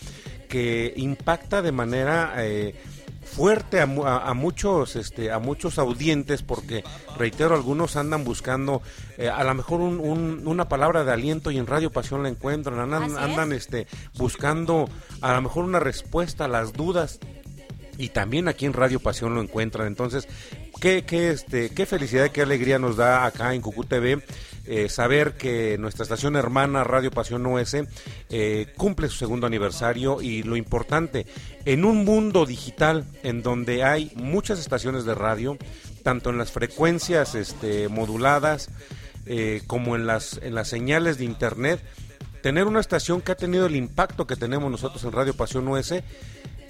[0.50, 2.76] que impacta de manera eh,
[3.26, 6.84] fuerte a, a- a muchos este a muchos audientes porque
[7.17, 8.82] reitero algunos andan buscando
[9.17, 12.30] eh, a lo mejor un- un- una palabra de aliento y en Radio Pasión la
[12.30, 13.15] encuentran andan, es.
[13.17, 14.88] andan este buscando
[15.21, 17.19] a lo mejor una respuesta a las dudas
[17.97, 19.88] y también aquí en Radio Pasión lo encuentran.
[19.88, 20.28] Entonces,
[20.82, 24.21] qué, qué, este, qué felicidad, qué alegría nos da acá en Cucú TV
[24.68, 27.78] eh, saber que nuestra estación hermana Radio Pasión US
[28.30, 31.26] eh, cumple su segundo aniversario y lo importante,
[31.66, 35.57] en un mundo digital en donde hay muchas estaciones de radio,
[36.03, 38.70] tanto en las frecuencias este, moduladas
[39.28, 41.82] eh, como en las, en las señales de internet,
[42.41, 45.93] tener una estación que ha tenido el impacto que tenemos nosotros en Radio Pasión US,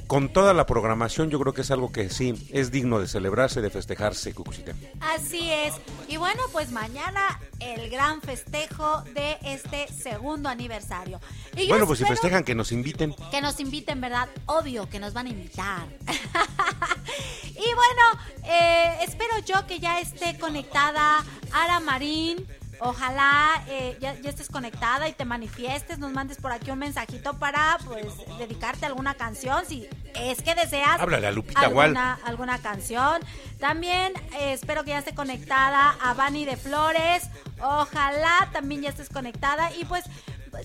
[0.07, 3.61] con toda la programación, yo creo que es algo que sí es digno de celebrarse,
[3.61, 4.73] de festejarse, Cucucita.
[4.99, 5.73] Así es.
[6.07, 11.19] Y bueno, pues mañana el gran festejo de este segundo aniversario.
[11.55, 13.15] Y Bueno, pues si festejan, que nos inviten.
[13.31, 14.29] Que nos inviten, ¿verdad?
[14.45, 15.87] Obvio que nos van a invitar.
[17.43, 18.03] y bueno,
[18.43, 22.45] eh, espero yo que ya esté conectada Ara Marín,
[22.79, 27.37] Ojalá eh, ya, ya estés conectada y te manifiestes, nos mandes por aquí un mensajito
[27.37, 28.05] para pues
[28.37, 33.21] dedicarte a alguna canción, si es que deseas Háblale a Lupita alguna, alguna canción.
[33.59, 37.29] También eh, espero que ya esté conectada a Vani de Flores.
[37.61, 40.03] Ojalá también ya estés conectada y pues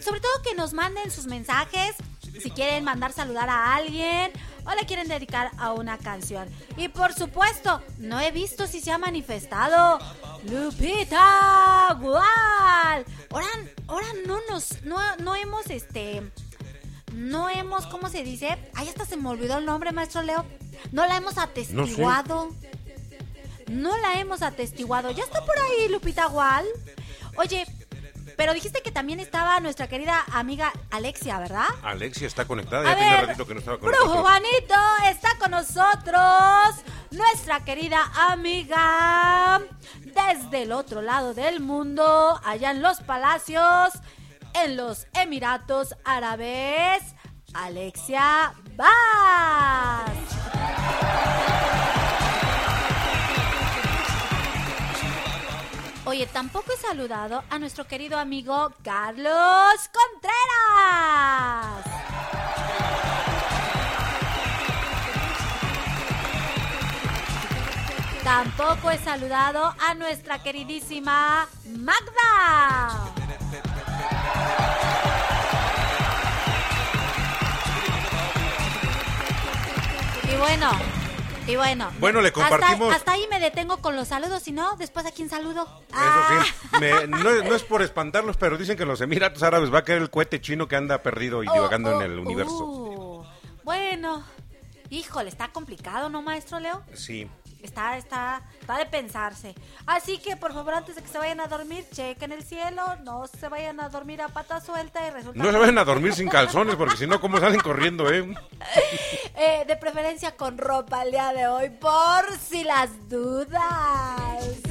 [0.02, 1.96] sobre todo que nos manden sus mensajes
[2.40, 4.32] si quieren mandar saludar a alguien
[4.64, 6.48] o le quieren dedicar a una canción.
[6.76, 9.98] Y por supuesto, no he visto si se ha manifestado
[10.44, 13.04] Lupita Gual.
[13.30, 13.46] Ahora,
[13.86, 16.22] ahora no nos, no, no hemos este,
[17.14, 18.56] no hemos, ¿cómo se dice?
[18.74, 20.44] Ay, hasta se me olvidó el nombre, maestro Leo.
[20.92, 22.50] No la hemos atestiguado.
[23.68, 25.10] No la hemos atestiguado.
[25.10, 26.64] Ya está por ahí, Lupita Gual.
[27.36, 27.66] Oye,
[28.40, 31.66] pero dijiste que también estaba nuestra querida amiga Alexia, ¿verdad?
[31.82, 34.22] Alexia está conectada, A ya tenía ver, ratito que no estaba con Brujo.
[34.22, 34.74] Juanito
[35.10, 36.82] está con nosotros.
[37.10, 37.98] Nuestra querida
[38.30, 39.60] amiga
[40.06, 43.92] desde el otro lado del mundo, allá en los palacios,
[44.54, 47.02] en los Emiratos Árabes,
[47.52, 50.10] Alexia Vaz.
[56.10, 61.84] Oye, tampoco he saludado a nuestro querido amigo Carlos Contreras.
[68.24, 73.12] Tampoco he saludado a nuestra queridísima Magda.
[80.24, 80.99] Y bueno,
[81.50, 81.90] y bueno.
[81.98, 85.10] Bueno, le hasta- compartimos- Hasta, ahí me detengo con los saludos, si no, después a
[85.12, 85.66] quién saludo.
[85.90, 89.72] Eso sí, me- no, no es por espantarlos, pero dicen que en los Emiratos Árabes
[89.72, 92.18] va a caer el cohete chino que anda perdido y Oh, divagando oh, en el
[92.18, 92.64] universo.
[92.64, 93.24] uh,
[93.64, 94.24] bueno,
[94.90, 96.82] híjole, está complicado, ¿no, maestro Leo?
[96.94, 97.28] Sí.
[97.62, 99.54] Está, está, está de pensarse.
[99.86, 103.26] Así que, por favor, antes de que se vayan a dormir, chequen el cielo, no
[103.26, 105.42] se vayan a dormir a pata suelta y resulta...
[105.42, 108.34] No se vayan a dormir sin calzones, porque si no, ¿cómo salen corriendo, eh?
[109.36, 113.60] Eh, de preferencia con ropa el día de hoy, por si las dudas.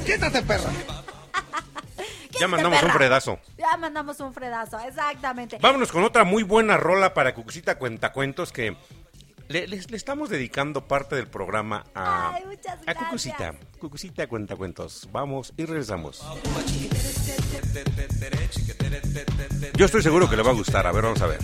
[0.06, 0.70] ¡Quítate, perra!
[2.38, 3.38] Ya mandamos un fredazo.
[3.58, 5.58] Ya mandamos un fredazo, exactamente.
[5.60, 8.76] Vámonos con otra muy buena rola para Cucucita Cuentacuentos que
[9.50, 12.42] le, le- le estamos dedicando parte del programa a, Ay,
[12.86, 12.94] a.
[12.94, 13.54] Cucucita.
[13.78, 15.08] Cucucita Cuentacuentos.
[15.12, 16.22] Vamos y regresamos.
[19.76, 20.86] Yo estoy seguro que le va a gustar.
[20.86, 21.38] A ver, vamos a ver.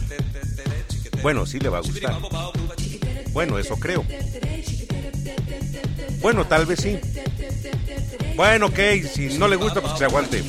[1.22, 2.14] Bueno, sí le va a gustar.
[3.32, 4.04] Bueno, eso creo.
[6.20, 6.98] Bueno, tal vez sí.
[8.36, 8.78] Bueno, ok,
[9.12, 10.44] si no le gusta, pues que se aguante.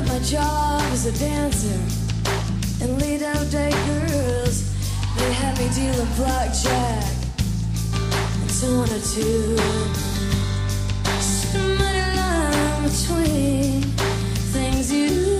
[0.00, 1.80] Quit my job as a dancer
[2.82, 4.74] and lead out day girls.
[5.16, 7.04] They had me dealing blackjack
[8.40, 9.56] and so on a two.
[11.04, 13.82] Just a mighty line between
[14.52, 15.39] things you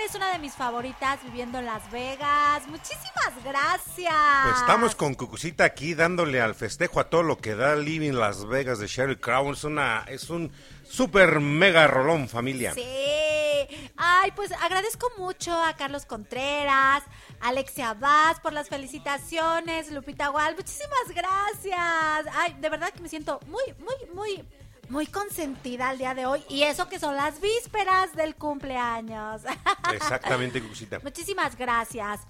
[0.00, 2.66] también es una de mis favoritas, viviendo en Las Vegas.
[2.68, 4.14] Muchísimas gracias.
[4.44, 8.46] Pues estamos con Cucucita aquí dándole al festejo a todo lo que da Living Las
[8.46, 9.52] Vegas de Sheryl Crow.
[9.52, 10.52] Es, una, es un
[10.88, 12.72] super mega rolón, familia.
[12.72, 12.82] Sí.
[13.96, 17.02] Ay, pues agradezco mucho a Carlos Contreras,
[17.40, 22.34] Alexia Vaz por las felicitaciones, Lupita Gual, muchísimas gracias.
[22.34, 24.44] Ay, de verdad que me siento muy, muy, muy,
[24.90, 26.44] muy consentida el día de hoy.
[26.48, 29.42] Y eso que son las vísperas del cumpleaños.
[29.94, 30.98] Exactamente, Cucucita.
[31.02, 32.20] Muchísimas gracias.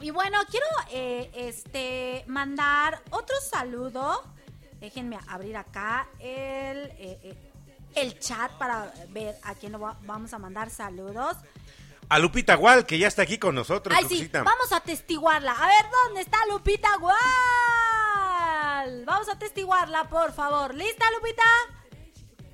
[0.00, 4.24] Y bueno, quiero eh, este mandar otro saludo.
[4.80, 7.52] Déjenme abrir acá el, eh, eh,
[7.94, 11.36] el chat para ver a quién va- vamos a mandar saludos.
[12.12, 14.42] A Lupita Gual, que ya está aquí con nosotros, Ay, sí, Cucucita.
[14.42, 15.52] vamos a atestiguarla.
[15.52, 17.16] A ver, ¿dónde está Lupita Gual?
[19.06, 20.74] Vamos a atestiguarla, por favor.
[20.74, 21.42] ¿Lista, Lupita?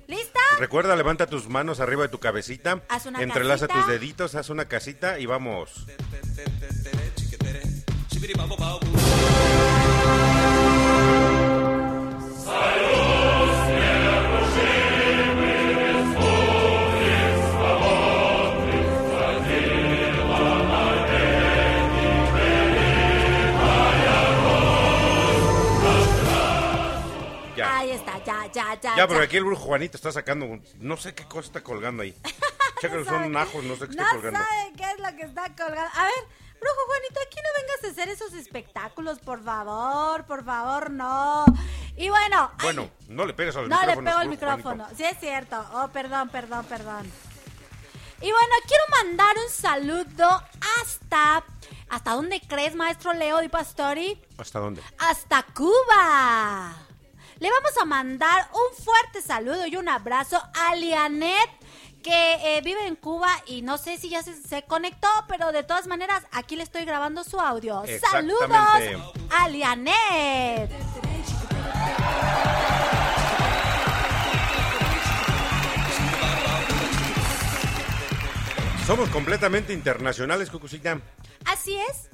[0.07, 0.39] ¿Lista?
[0.59, 3.85] Recuerda, levanta tus manos arriba de tu cabecita, Haz una entrelaza casita.
[3.85, 5.85] tus deditos, haz una casita y vamos.
[28.53, 28.95] Ya, ya, ya.
[28.97, 32.03] Ya, pero aquí el brujo Juanito está sacando, un- no sé qué cosa está colgando
[32.03, 32.15] ahí.
[32.81, 34.39] Chécalo, son ajos, no sé qué No está colgando.
[34.39, 35.91] sabe qué es lo que está colgando.
[35.95, 36.13] A ver,
[36.61, 41.45] Brujo Juanito, aquí no vengas a hacer esos espectáculos, por favor, por favor, no.
[41.97, 44.05] Y bueno, ay, Bueno, no le pegues al no le micrófono.
[44.09, 44.83] pego el Brujo micrófono.
[44.85, 44.97] Juanito.
[44.97, 45.65] Sí, es cierto.
[45.73, 47.11] Oh, perdón, perdón, perdón.
[48.21, 50.43] Y bueno, quiero mandar un saludo
[50.81, 51.43] hasta...
[51.89, 54.21] ¿Hasta dónde crees, maestro Leo Di Pastori?
[54.37, 54.81] ¿Hasta dónde?
[54.99, 56.75] hasta Cuba.
[57.39, 61.49] Le vamos a mandar un fuerte saludo y un abrazo a Lianet,
[62.03, 65.63] que eh, vive en Cuba y no sé si ya se, se conectó, pero de
[65.63, 67.83] todas maneras aquí le estoy grabando su audio.
[68.11, 68.49] Saludos
[69.31, 70.69] a Lianet.
[78.85, 80.99] Somos completamente internacionales, Cucucilla.
[81.45, 82.09] Así es.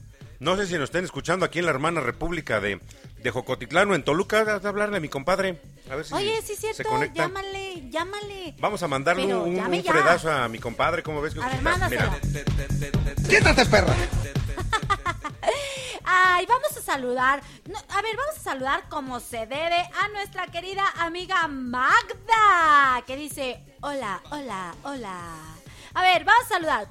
[0.45, 2.79] No sé si nos estén escuchando aquí en la hermana República de,
[3.17, 4.45] de Jocotitlán o en Toluca.
[4.45, 5.59] De de hablarle a mi compadre.
[5.89, 7.23] A ver si Oye, sí se cierto, conecta.
[7.23, 8.53] llámale, llámale.
[8.59, 11.01] Vamos a mandarle Pero un, un- fredazo a mi compadre.
[11.01, 11.89] ¿Cómo ves, A ver, Cucucilla?
[11.89, 12.19] Mira.
[13.27, 13.95] ¡Quítate, perra!
[16.03, 17.41] Ay, vamos a saludar.
[17.67, 23.15] no, a ver, vamos a saludar como se debe a nuestra querida amiga Magda, que
[23.15, 25.23] dice, hola, hola, hola.
[25.95, 26.87] A ver, vamos a saludar.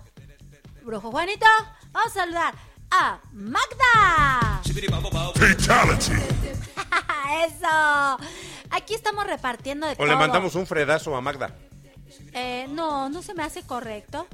[0.83, 1.47] Brujo Juanito,
[1.93, 2.55] vamos a saludar
[2.97, 4.63] a Magda.
[5.35, 6.13] Fatality.
[7.47, 8.19] Eso.
[8.71, 10.07] Aquí estamos repartiendo de O todo.
[10.07, 11.55] le mandamos un fredazo a Magda.
[12.33, 14.27] Eh, no, no se me hace correcto.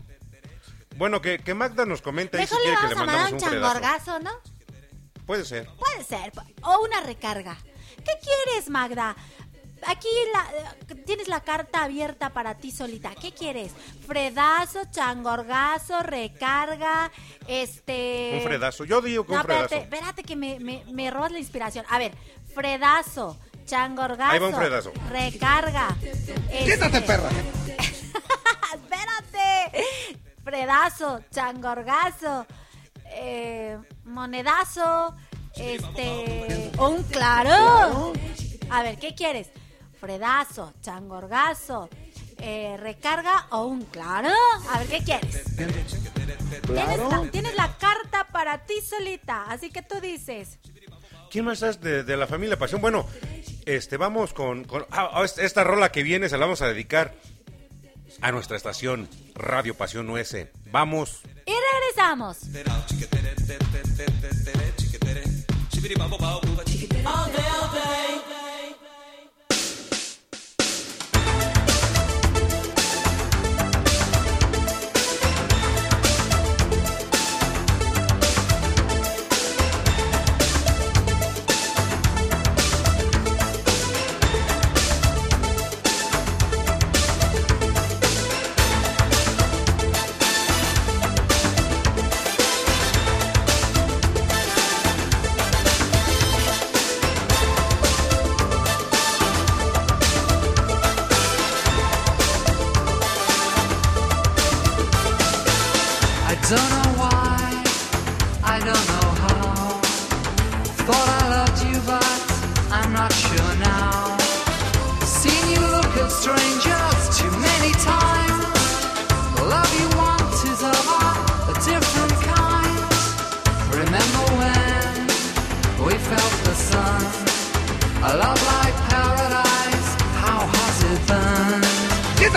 [0.96, 3.06] Bueno, que, que Magda nos comente ahí si Mejor le quiere que vamos le a
[3.06, 3.80] mandar mandamos un un fredazo.
[4.10, 5.24] changorgazo, ¿no?
[5.26, 5.68] Puede ser.
[5.76, 6.32] Puede ser.
[6.62, 7.56] O una recarga.
[7.96, 9.14] ¿Qué quieres, Magda?
[9.86, 13.14] Aquí la- tienes la carta abierta para ti solita.
[13.14, 13.72] ¿Qué quieres?
[14.06, 17.10] Fredazo, changorgazo, recarga,
[17.46, 18.32] este...
[18.36, 18.84] Un fredazo.
[18.84, 19.64] Yo digo que No, un fredazo.
[19.64, 21.84] espérate, espérate que me, me, me robas la inspiración.
[21.88, 22.12] A ver,
[22.54, 24.32] fredazo, changorgazo.
[24.32, 24.92] Ahí va un fredazo.
[25.10, 25.96] Recarga.
[26.00, 27.28] ¡Quítate, este, perra!
[28.74, 29.84] espérate.
[30.44, 32.46] Fredazo, changorgazo,
[33.06, 35.14] eh, monedazo,
[35.54, 38.12] este, o un claro.
[38.70, 39.48] A ver, ¿qué quieres?
[40.00, 41.88] Fredazo, changorgazo,
[42.38, 44.30] eh, recarga o un claro.
[44.72, 45.44] A ver, ¿qué quieres?
[45.56, 50.58] Tienes la, tienes la carta para ti solita, así que tú dices.
[51.30, 52.80] ¿Quién más es de, de la familia Pasión?
[52.80, 53.06] Bueno,
[53.66, 57.14] este, vamos con, con- ah, ah, esta- rola que viene se la vamos a dedicar
[58.20, 60.36] a nuestra estación Radio Pasión US.
[60.72, 61.20] Vamos.
[61.46, 62.38] Y regresamos.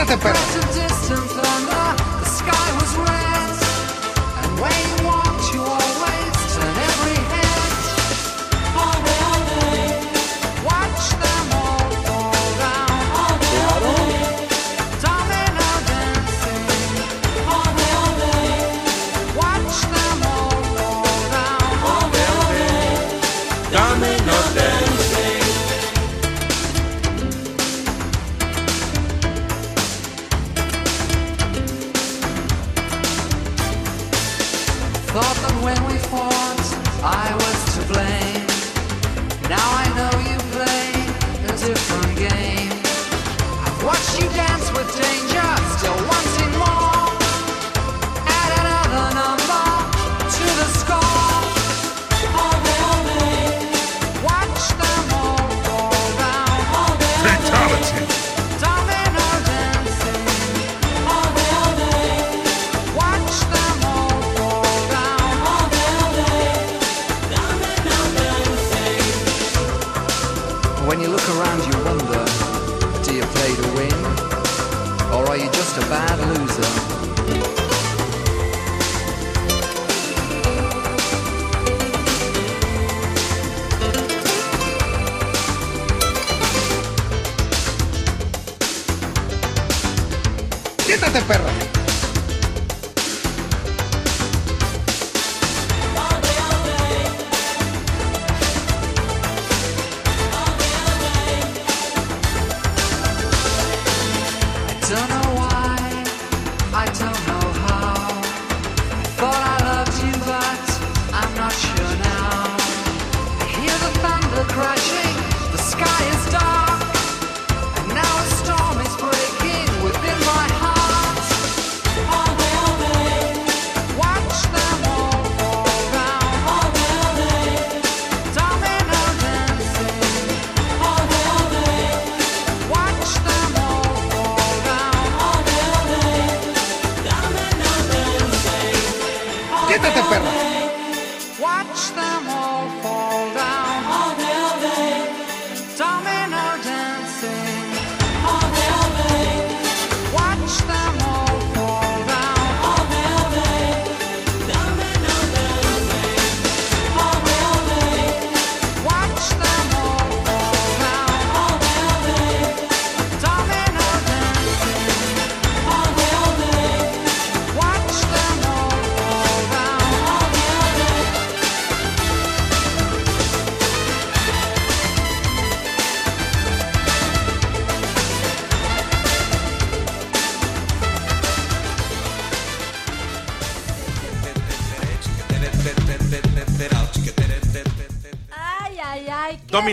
[0.04, 1.03] ¡Quítate, perra!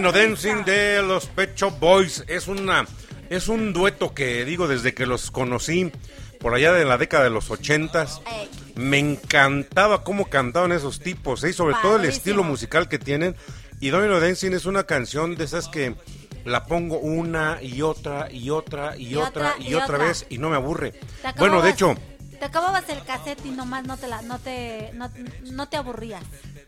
[0.03, 0.13] Domino.
[0.13, 2.87] Dancing de los Pet Shop Boys es una
[3.29, 5.93] es un dueto que digo desde que los conocí
[6.41, 8.21] por allá de la década de los ochentas.
[8.75, 11.51] Me encantaba cómo cantaban esos tipos, ¿eh?
[11.51, 13.37] y sobre todo el estilo musical que tienen.
[13.79, 15.95] Y Domino Dancing es una canción de esas que
[16.45, 19.99] la pongo una y otra y otra y, Y otra, otra, y, y otra, otra.
[19.99, 20.95] vez y no me aburre.
[21.39, 21.95] Bueno, de hecho,
[22.39, 25.11] Te acababas el cassette y nomás no te, la, no te, no,
[25.53, 26.23] no te aburrías.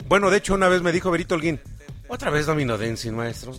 [0.06, 1.60] bueno, de hecho una vez me dijo Berito Holguín,
[2.12, 3.52] otra vez Domino Dancing, maestro.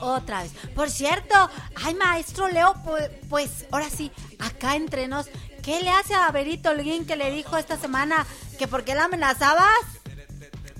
[0.00, 0.52] Otra vez.
[0.74, 1.34] Por cierto,
[1.82, 5.26] ay, maestro Leo, pues, pues ahora sí, acá entre nos,
[5.62, 8.26] ¿qué le hace a Berito Holguín que le dijo esta semana
[8.58, 9.68] que por qué la amenazabas?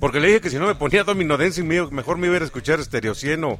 [0.00, 2.44] Porque le dije que si no me ponía Domino Dancing, me- mejor me iba a
[2.44, 3.58] escuchar Stereo 100 o,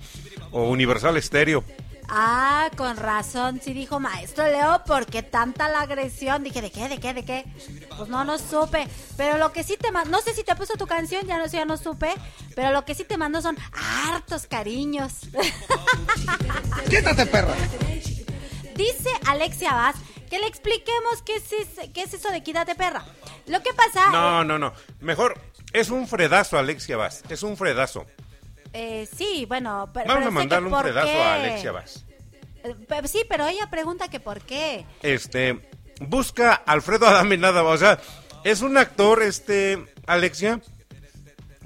[0.51, 1.65] o Universal Stereo.
[2.09, 6.45] Ah, con razón, sí dijo maestro Leo, ¿por qué tanta la agresión?
[6.45, 7.45] Dije, ¿de qué, de qué, de qué?
[7.97, 8.87] Pues no, no supe.
[9.17, 11.49] Pero lo que sí te mandó, no sé si te puso tu canción, ya no
[11.49, 12.13] sé, ya no supe.
[12.55, 13.57] Pero lo que sí te mandó son
[14.07, 15.13] hartos cariños.
[16.91, 17.55] Quítate, perra.
[18.77, 19.97] Dice Alexia Vaz
[20.29, 23.05] que le expliquemos qué es, es- qué es eso de quítate perra.
[23.47, 24.73] Lo que pasa, No, no, no.
[25.01, 25.41] Mejor,
[25.73, 27.23] es un fredazo, Alexia Vaz.
[27.29, 28.05] Es un fredazo.
[28.75, 31.23] Eh, sí, bueno, pero, Vamos pero a mandarle un qué.
[31.23, 32.05] a Alexia Vaz.
[32.65, 32.75] Eh,
[33.07, 34.85] sí, pero ella pregunta que por qué.
[35.03, 35.61] Este,
[36.01, 37.75] busca Alfredo Adame nada más.
[37.75, 37.99] O sea,
[38.45, 40.61] es un actor, este, Alexia,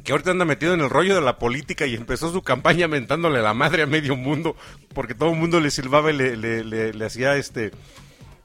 [0.04, 3.40] que ahorita anda metido en el rollo de la política y empezó su campaña mentándole
[3.42, 4.56] la madre a medio mundo,
[4.94, 7.70] porque todo el mundo le silbaba y le, le, le- le hacía este,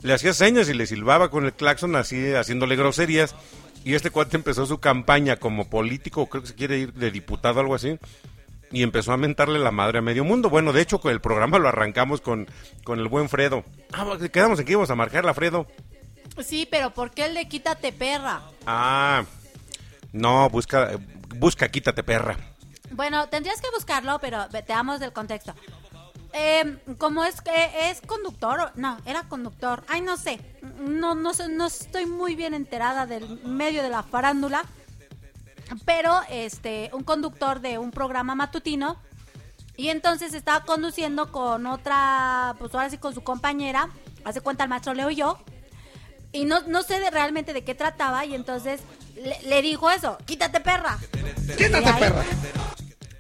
[0.02, 3.36] le hacía señas y le silbaba con el claxon así, haciéndole groserías.
[3.86, 7.58] Y este cuate empezó su campaña como político, creo que se quiere ir de diputado
[7.58, 7.98] o algo así.
[8.74, 10.50] Y empezó a mentarle la madre a medio mundo.
[10.50, 12.48] Bueno, de hecho, con el programa lo arrancamos con,
[12.84, 13.64] con el buen Fredo.
[13.94, 15.68] Ah, quedamos en que íbamos a marcarle a Fredo.
[16.44, 18.42] Sí, pero ¿por qué el de quítate perra?
[18.66, 19.24] Ah,
[20.12, 20.92] no, busca,
[21.36, 22.36] busca, quítate perra.
[22.90, 25.54] Bueno, tendrías que buscarlo, pero ve- te damos del contexto.
[26.34, 29.84] Eh, como es que es conductor, no, era conductor.
[29.88, 30.40] Ay, no sé.
[30.80, 34.66] No, no, sé, no estoy muy bien enterada del medio de la farándula.
[35.86, 38.98] Pero este, un conductor de un programa matutino.
[39.76, 43.90] Y entonces estaba conduciendo con otra, pues ahora sí con su compañera.
[44.24, 45.40] Hace cuenta el maestro Leo y yo.
[46.32, 48.24] Y no, no sé de- realmente de qué trataba.
[48.26, 48.82] Y entonces
[49.16, 50.98] le, le dijo eso: quítate perra.
[51.58, 52.24] Quítate, ahí- perra.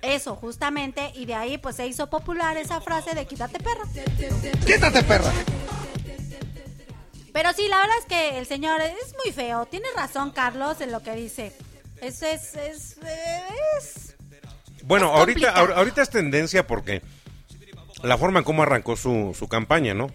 [0.04, 3.84] eso, justamente, y de ahí pues se hizo popular esa frase de quítate perra.
[4.66, 5.32] Quítate, perra.
[7.32, 9.66] Pero sí, la verdad es que el señor es muy feo.
[9.66, 11.56] Tiene razón, Carlos, en lo que dice.
[12.04, 12.98] Es, es, es,
[13.80, 14.16] es-
[14.84, 17.02] Bueno, Es ahorita, ahorita es tendencia porque
[18.04, 20.12] la forma en cómo arrancó su, su campaña, ¿no?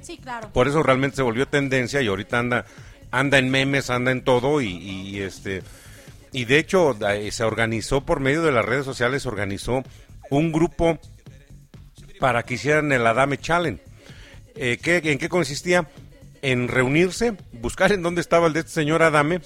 [0.00, 0.52] Sí, claro.
[0.52, 2.66] Por eso realmente se volvió tendencia y ahorita anda,
[3.10, 5.62] anda en memes, anda en todo y, y, este
[6.32, 9.82] y de hecho eh, se organizó por medio de las redes sociales, se organizó
[10.30, 10.98] un grupo
[12.20, 13.82] para que hicieran el Adame Challenge.
[14.54, 15.88] Eh, ¿qué- ¿En qué consistía?
[16.40, 19.40] En reunirse, buscar en dónde estaba el de este señor Adame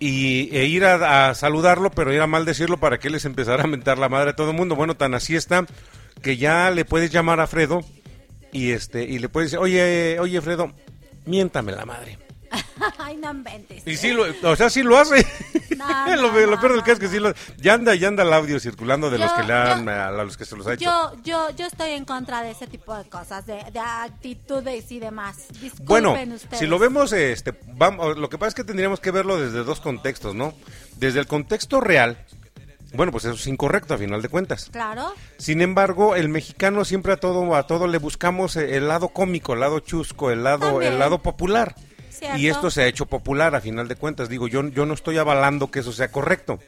[0.00, 3.98] y, e ir a, saludarlo, pero era mal decirlo para que les empezara a mentar
[3.98, 4.76] la madre a todo el mundo.
[4.76, 5.66] Bueno, tan así está
[6.22, 7.80] que ya le puedes llamar a Fredo
[8.52, 10.72] y este y le puedes decir, oye, oye Fredo,
[11.26, 12.23] miéntame la madre.
[12.98, 13.86] Ay, no inventes.
[13.86, 15.26] Y sí, lo, o sea, sí lo hace.
[15.74, 18.22] No, lo, no, lo peor del caso es que sí lo Ya anda, ya anda
[18.22, 20.74] el audio circulando de los que le han, yo- a los que se los ha
[20.74, 20.84] hecho.
[20.84, 25.00] Yo, yo, yo estoy en contra de ese tipo de cosas, de, de actitudes y
[25.00, 25.48] demás.
[25.60, 26.58] Disculpen Bueno, ustedes.
[26.58, 29.80] si lo vemos, este, vamos, lo que pasa es que tendríamos que verlo desde dos
[29.80, 30.54] contextos, ¿no?
[30.96, 32.24] Desde el contexto real,
[32.94, 34.68] Bueno, pues eso es incorrecto a final de cuentas.
[34.70, 35.12] Claro.
[35.38, 39.60] Sin embargo, el mexicano siempre a todo a todo le buscamos el lado cómico, el
[39.60, 40.92] lado chusco, el lado También.
[40.92, 41.74] el lado popular.
[42.36, 44.28] Y esto se ha hecho popular a final de cuentas.
[44.28, 46.58] Digo, yo yo no estoy avalando que eso sea correcto.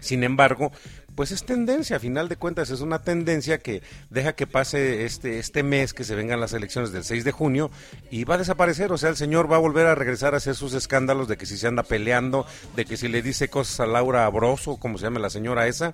[0.00, 0.72] Sin embargo,
[1.20, 5.38] pues es tendencia, a final de cuentas es una tendencia que deja que pase este,
[5.38, 7.70] este mes, que se vengan las elecciones del 6 de junio
[8.10, 10.54] y va a desaparecer, o sea, el señor va a volver a regresar a hacer
[10.54, 13.86] sus escándalos de que si se anda peleando, de que si le dice cosas a
[13.86, 15.92] Laura Abroso, como se llama la señora esa,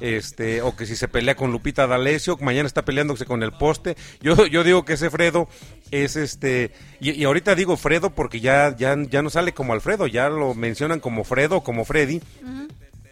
[0.00, 3.96] este, o que si se pelea con Lupita D'Alessio, mañana está peleándose con el poste.
[4.20, 5.48] Yo, yo digo que ese Fredo
[5.90, 6.70] es este,
[7.00, 10.52] y, y ahorita digo Fredo porque ya, ya, ya no sale como Alfredo, ya lo
[10.52, 12.20] mencionan como Fredo, como Freddy.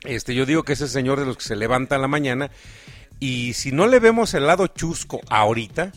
[0.05, 2.51] Este, yo digo que ese señor de los que se levanta en la mañana
[3.21, 5.93] y si no le vemos el lado chusco ahorita,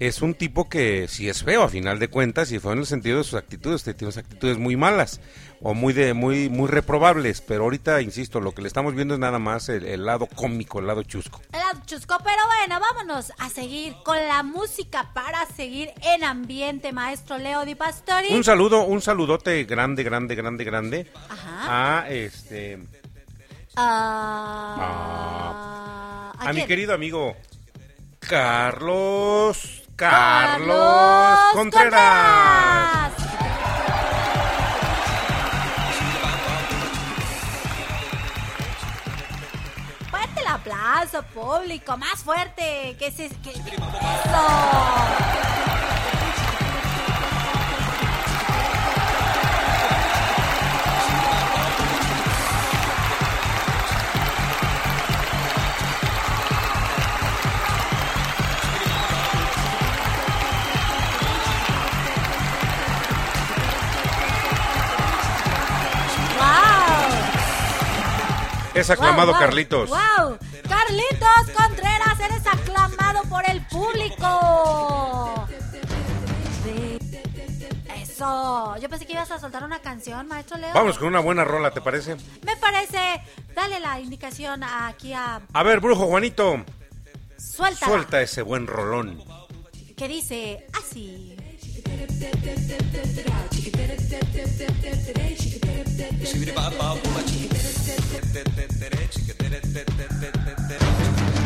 [0.00, 2.86] es un tipo que si es feo a final de cuentas y fue en el
[2.86, 5.20] sentido de sus actitudes, que tiene unas actitudes muy malas
[5.60, 9.20] o muy de muy muy reprobables, pero ahorita insisto, lo que le estamos viendo es
[9.20, 11.40] nada más el, el lado cómico, el lado chusco.
[11.52, 16.92] El lado chusco, pero bueno, vámonos a seguir con la música para seguir en ambiente,
[16.92, 18.28] maestro Leo Di Pastori.
[18.30, 22.00] Un saludo, un saludote grande, grande, grande, grande Ajá.
[22.00, 22.80] a este
[23.76, 24.76] Ah,
[26.38, 26.68] a, mi quién?
[26.68, 27.36] querido amigo
[28.20, 33.12] Carlos Carlos, Carlos Contreras.
[40.10, 42.96] Fuerte el aplauso, público, más fuerte.
[42.98, 43.10] Que
[43.42, 43.60] que- eso.
[68.74, 69.90] Es aclamado Wow, wow, Carlitos.
[69.90, 70.38] ¡Wow!
[70.68, 75.46] Carlitos Contreras, eres aclamado por el público.
[77.96, 78.76] Eso.
[78.78, 80.72] Yo pensé que ibas a soltar una canción, maestro Leo.
[80.74, 82.16] Vamos con una buena rola, ¿te parece?
[82.44, 83.22] Me parece.
[83.54, 85.40] Dale la indicación aquí a.
[85.52, 86.64] A ver, brujo Juanito,
[87.36, 87.86] Suelta.
[87.86, 89.22] suelta ese buen rolón.
[89.96, 91.36] Que dice así.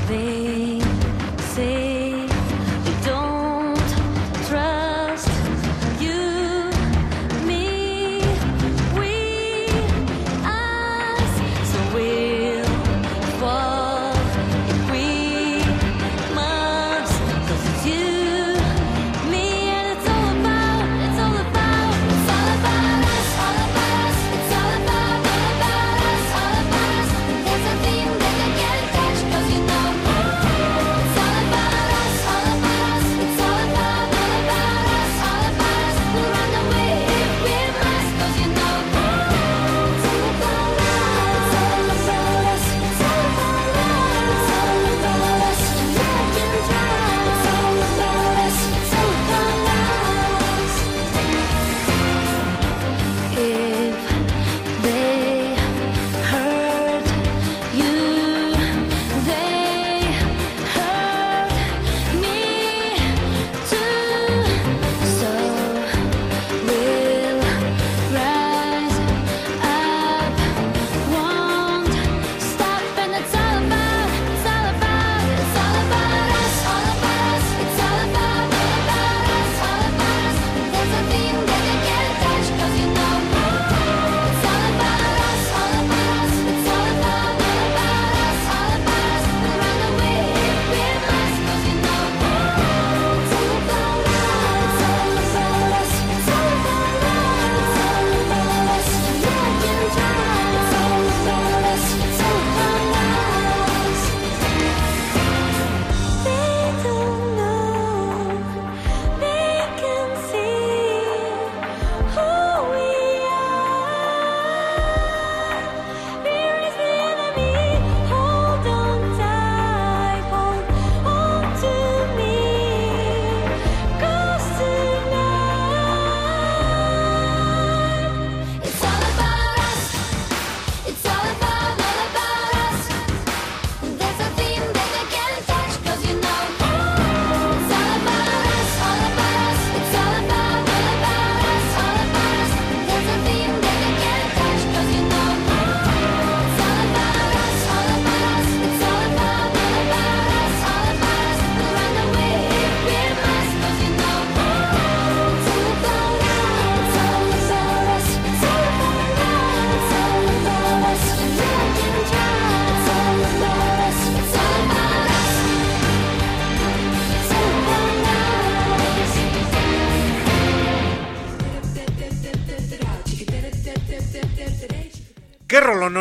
[0.08, 0.80] They
[1.54, 3.76] say you don't
[4.48, 5.47] trust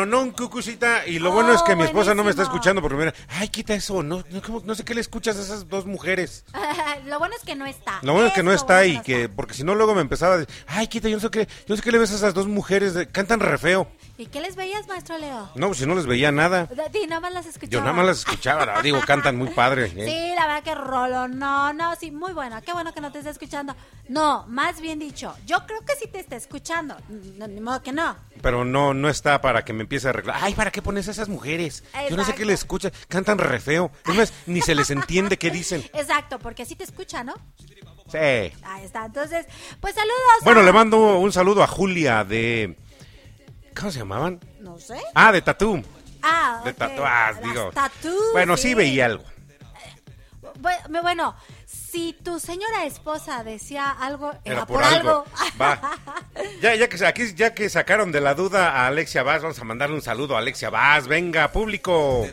[0.08, 1.06] qué rolononón, cucucita.
[1.06, 2.56] Y lo bueno es que mi esposa no me está buenísimo.
[2.56, 4.02] escuchando porque mira, ay, quita eso.
[4.02, 6.44] No, no, ¿cómo- no sé qué le escuchas a esas dos mujeres.
[7.06, 7.98] lo bueno es que no está.
[8.02, 10.34] Lo bueno es que no está bueno y que, porque si no luego me empezaba
[10.34, 12.16] a decir, ay, quita, yo no sé qué, yo no sé qué le ves a
[12.16, 13.88] esas dos mujeres, de- cantan re feo.
[14.16, 15.48] ¿Y qué les veías, maestro Leo?
[15.54, 16.68] No, pues si no les veía nada.
[16.92, 17.70] Di, nada más las escuchaba.
[17.70, 19.92] Yo nada más las escuchaba, digo, cantan muy padre.
[19.96, 20.04] ¿eh?
[20.06, 23.18] Sí, la verdad que rolo, no, no, sí, muy bueno, qué bueno que no te
[23.18, 23.76] esté escuchando.
[24.08, 26.96] No, más bien dicho, yo creo que sí te está escuchando,
[27.36, 28.16] no, ni modo que no.
[28.42, 30.36] Pero no, no está para que me empiece a arreglar.
[30.40, 31.84] Ay, ¿para qué pones a esas mujeres?
[32.10, 33.90] Yo no sé qué le escuchan, cantan re feo.
[34.06, 35.82] Es más, ni se les entiende qué dicen.
[35.94, 37.34] Exacto, porque sí te escucha, ¿no?
[38.10, 38.16] Sí.
[38.18, 39.46] Ahí está, entonces,
[39.80, 40.16] pues saludos.
[40.42, 42.76] Bueno, a- le mando un saludo a Julia de...
[43.78, 44.40] ¿Cómo se llamaban?
[44.60, 44.98] No sé.
[45.14, 45.82] Ah, de Tatú.
[46.22, 47.70] Ah, De ok, tatuajes, las digo.
[47.72, 49.24] tatú, Bueno, sí veía algo.
[50.60, 51.36] Bu- Bueno,
[51.90, 55.24] si tu señora esposa decía algo, era, Era por, por algo.
[55.36, 55.60] algo.
[55.60, 55.80] Va.
[56.62, 59.64] Ya, ya, que, aquí, ya que sacaron de la duda a Alexia Vaz, vamos a
[59.64, 61.06] mandarle un saludo a Alexia Vaz.
[61.06, 62.28] Venga, público.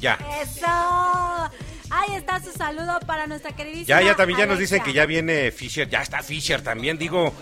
[0.00, 0.18] Ya.
[0.42, 0.66] Eso.
[1.90, 4.00] Ahí está su saludo para nuestra queridísima.
[4.00, 5.88] Ya, ya también ya nos dicen que ya viene Fisher.
[5.88, 7.32] Ya está Fisher también, digo.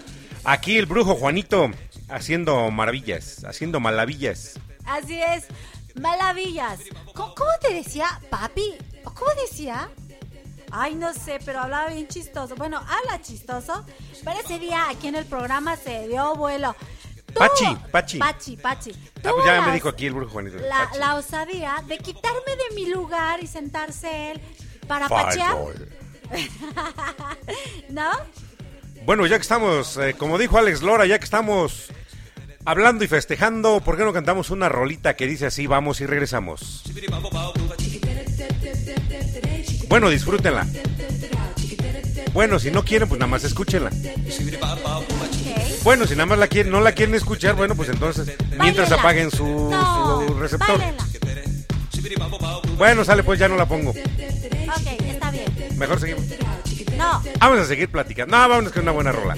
[0.45, 1.71] Aquí el brujo Juanito
[2.09, 4.59] haciendo maravillas, haciendo malavillas.
[4.85, 5.47] Así es.
[6.01, 6.81] Maravillas.
[7.15, 8.75] ¿Cómo, cómo te decía, papi?
[9.05, 9.89] ¿O ¿Cómo decía?
[10.71, 12.55] Ay, no sé, pero hablaba bien chistoso.
[12.57, 13.85] Bueno, habla chistoso,
[14.25, 16.75] pero ese día aquí en el programa se dio vuelo.
[17.35, 18.19] Pachi, Pachi.
[18.19, 18.93] Pachi, Pachi.
[19.25, 20.59] Ah, pues ya me dijo aquí el brujo Juanito.
[20.99, 24.41] La, osadía de quitarme de mi lugar y sentarse él
[24.89, 25.57] para Five pachear.
[27.91, 28.11] ¿No?
[29.05, 31.91] Bueno, ya que estamos, eh, como dijo Alex Lora, ya que estamos
[32.65, 36.83] hablando y festejando, ¿por qué no cantamos una rolita que dice así, vamos y regresamos?
[39.89, 40.67] Bueno, disfrútenla.
[42.33, 43.91] Bueno, si no quieren, pues nada más escúchenla.
[45.85, 49.31] Bueno, si nada más la quieren, no la quieren escuchar, bueno, pues entonces, mientras apaguen
[49.31, 49.71] su,
[50.39, 50.81] receptor.
[52.77, 53.91] Bueno, sale, pues ya no la pongo.
[53.91, 53.97] Ok,
[55.01, 55.45] está bien.
[55.77, 56.25] Mejor seguimos.
[56.97, 58.37] No, Vamos a seguir platicando.
[58.37, 59.37] No, vámonos con una buena rola.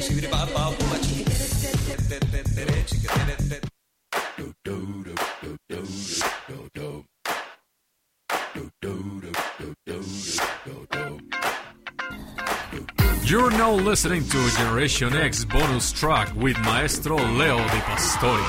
[13.25, 18.45] You're now listening to Generation X bonus track with Maestro Leo Di Pastori.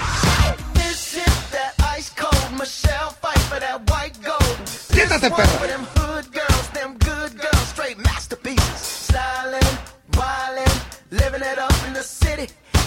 [0.73, 4.57] This is that ice cold Michelle fight for that white gold.
[4.65, 5.67] Siéntate, This one perro.
[5.67, 8.79] them hood girls, them good girls, straight masterpieces.
[8.79, 9.77] Styling,
[10.11, 12.47] wildin', living it up in the city.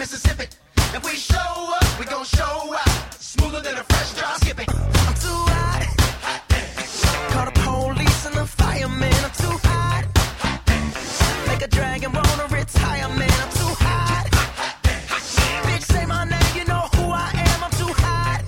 [0.00, 0.46] Mississippi.
[0.96, 3.14] If we show up, we gon' show out.
[3.20, 4.36] Smoother than a fresh drop.
[4.40, 4.68] Skip it.
[4.70, 5.88] I'm too hot.
[7.32, 9.12] Call the police and the fireman.
[9.12, 10.04] I'm too hot.
[11.48, 13.30] Make a dragon wanna retire, man.
[13.44, 14.24] I'm too hot.
[15.66, 17.64] Bitch, say my name, you know who I am.
[17.64, 18.40] I'm too hot.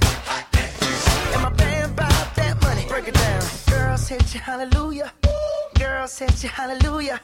[1.35, 2.87] And my band bought that money.
[2.89, 3.43] Break it down.
[3.69, 5.13] Girls hit you, hallelujah.
[5.79, 7.21] Girls hit you, hallelujah.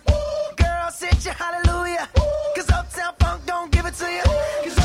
[0.57, 2.07] Girls hit you, hallelujah.
[2.55, 2.88] Cause Uptown
[3.29, 4.78] Funk don't give it to you.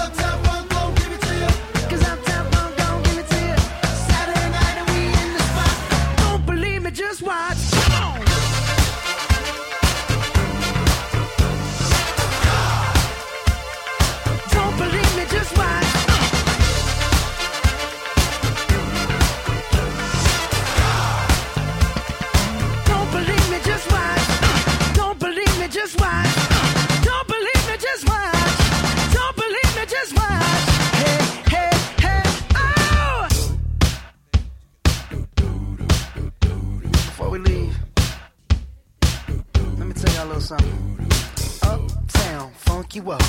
[42.93, 43.21] Funk you up.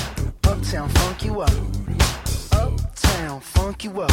[0.43, 1.51] Uptown, funk you up.
[2.51, 4.11] Uptown, funk you up.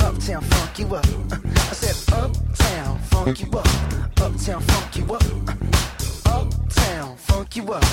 [0.00, 1.04] Uptown, funk you up.
[1.30, 3.66] I said, Uptown, funk you up.
[4.22, 5.22] Uptown, funk you up.
[6.24, 7.84] Uptown, funk you up.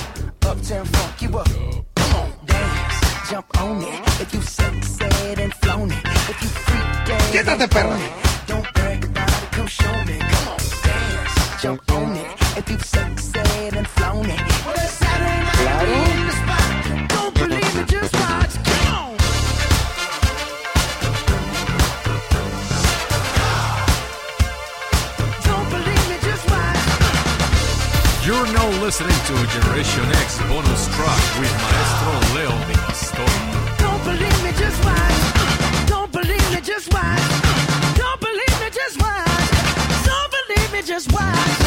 [0.46, 1.48] Uptown, funk you up.
[1.96, 4.20] Come on, dance, jump on it.
[4.22, 6.04] If you sexed and flown it.
[6.30, 7.98] If you freak dead, Quítate, perra.
[8.46, 10.18] Don't brag about it, come show me.
[10.18, 12.26] Come on, dance, jump on it.
[12.56, 14.40] If you sexed and flown it.
[14.64, 16.51] Well, it's Saturday night, Claro.
[28.92, 33.24] Listening to Generation X bonus track with Maestro Leo Pastor.
[33.78, 35.86] Don't believe me, just watch.
[35.86, 37.96] Don't believe me, just watch.
[37.96, 39.48] Don't believe me, just watch.
[40.04, 41.61] Don't believe me, just watch.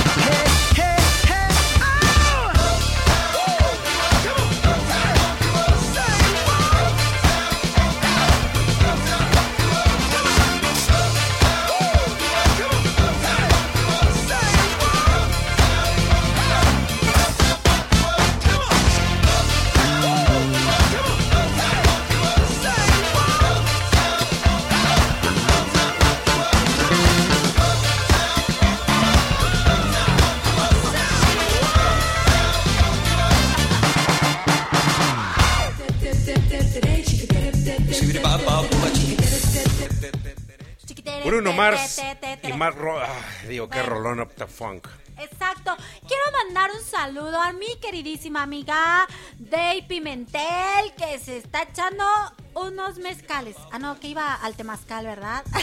[41.26, 42.00] Bruno Mars
[42.44, 44.88] y Mark Ro Ay, digo, qué rolón up the funk.
[45.18, 45.76] Exacto.
[46.08, 49.08] Quiero mandar un saludo a mi queridísima amiga
[49.40, 52.06] Day Pimentel que se está echando
[52.54, 53.56] unos mezcales.
[53.72, 55.44] Ah, no, que iba al temazcal, ¿verdad?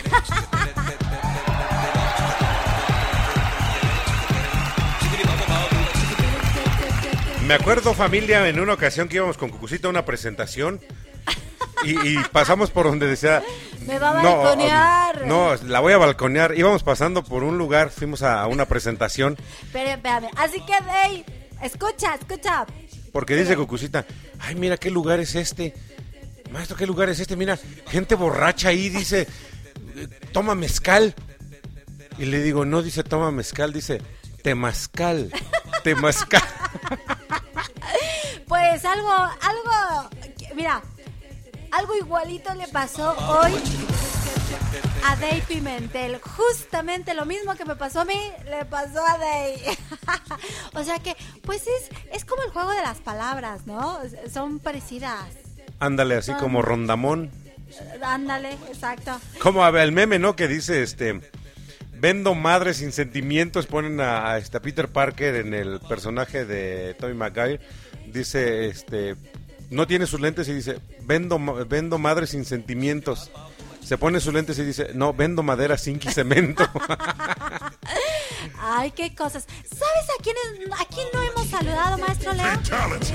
[7.47, 10.81] Me acuerdo, familia, en una ocasión que íbamos con Cucucita a una presentación
[11.85, 13.45] y, y pasamos por donde decía...
[13.87, 15.27] Me va a balconear.
[15.27, 16.57] No, la voy a balconear.
[16.57, 19.37] Íbamos pasando por un lugar, fuimos a, una presentación
[19.73, 20.29] Pero, espérame.
[20.37, 21.25] Así que, Day,
[21.63, 22.67] escucha, escucha.
[23.13, 24.07] porque dice Cucucita,
[24.41, 25.75] ay, mira qué lugar es este.
[26.51, 27.37] Maestro, ¿qué lugar es este?
[27.37, 29.27] Mira, gente borracha ahí, dice,
[30.33, 31.15] toma mezcal.
[32.19, 34.03] Y le digo, no dice toma mezcal, dice
[34.43, 35.33] temazcal.
[35.83, 36.43] Temazcal.
[38.49, 40.11] Pues algo, algo,
[40.55, 40.83] mira,
[41.73, 43.53] algo igualito le pasó hoy
[45.05, 46.21] a Day Pimentel.
[46.21, 49.61] Justamente lo mismo que me pasó a mí, le pasó a Day.
[50.75, 54.01] o sea que, pues es, es como el juego de las palabras, ¿no?
[54.33, 55.27] Son parecidas.
[55.81, 57.31] Ándale, así como rondamón.
[58.03, 59.19] Ándale, exacto.
[59.41, 60.37] Como a ver, el meme, ¿no?
[60.37, 61.21] Que dice, este,
[61.95, 66.95] vendo madres sin sentimientos, ponen a, a este, a Peter Parker en el personaje de
[66.95, 67.61] Tommy Maguire,
[68.07, 69.17] dice, este,
[69.73, 73.31] no tiene sus lentes y dice, vendo, vendo madres sin sentimientos.
[73.83, 76.65] Se pone sus lentes y dice, no, vendo madera, zinc y cemento.
[78.61, 79.45] Ay, qué cosas.
[79.65, 82.45] ¿Sabes a quién, es- a quién no hemos saludado, maestro Leo?
[82.47, 83.15] Fatality.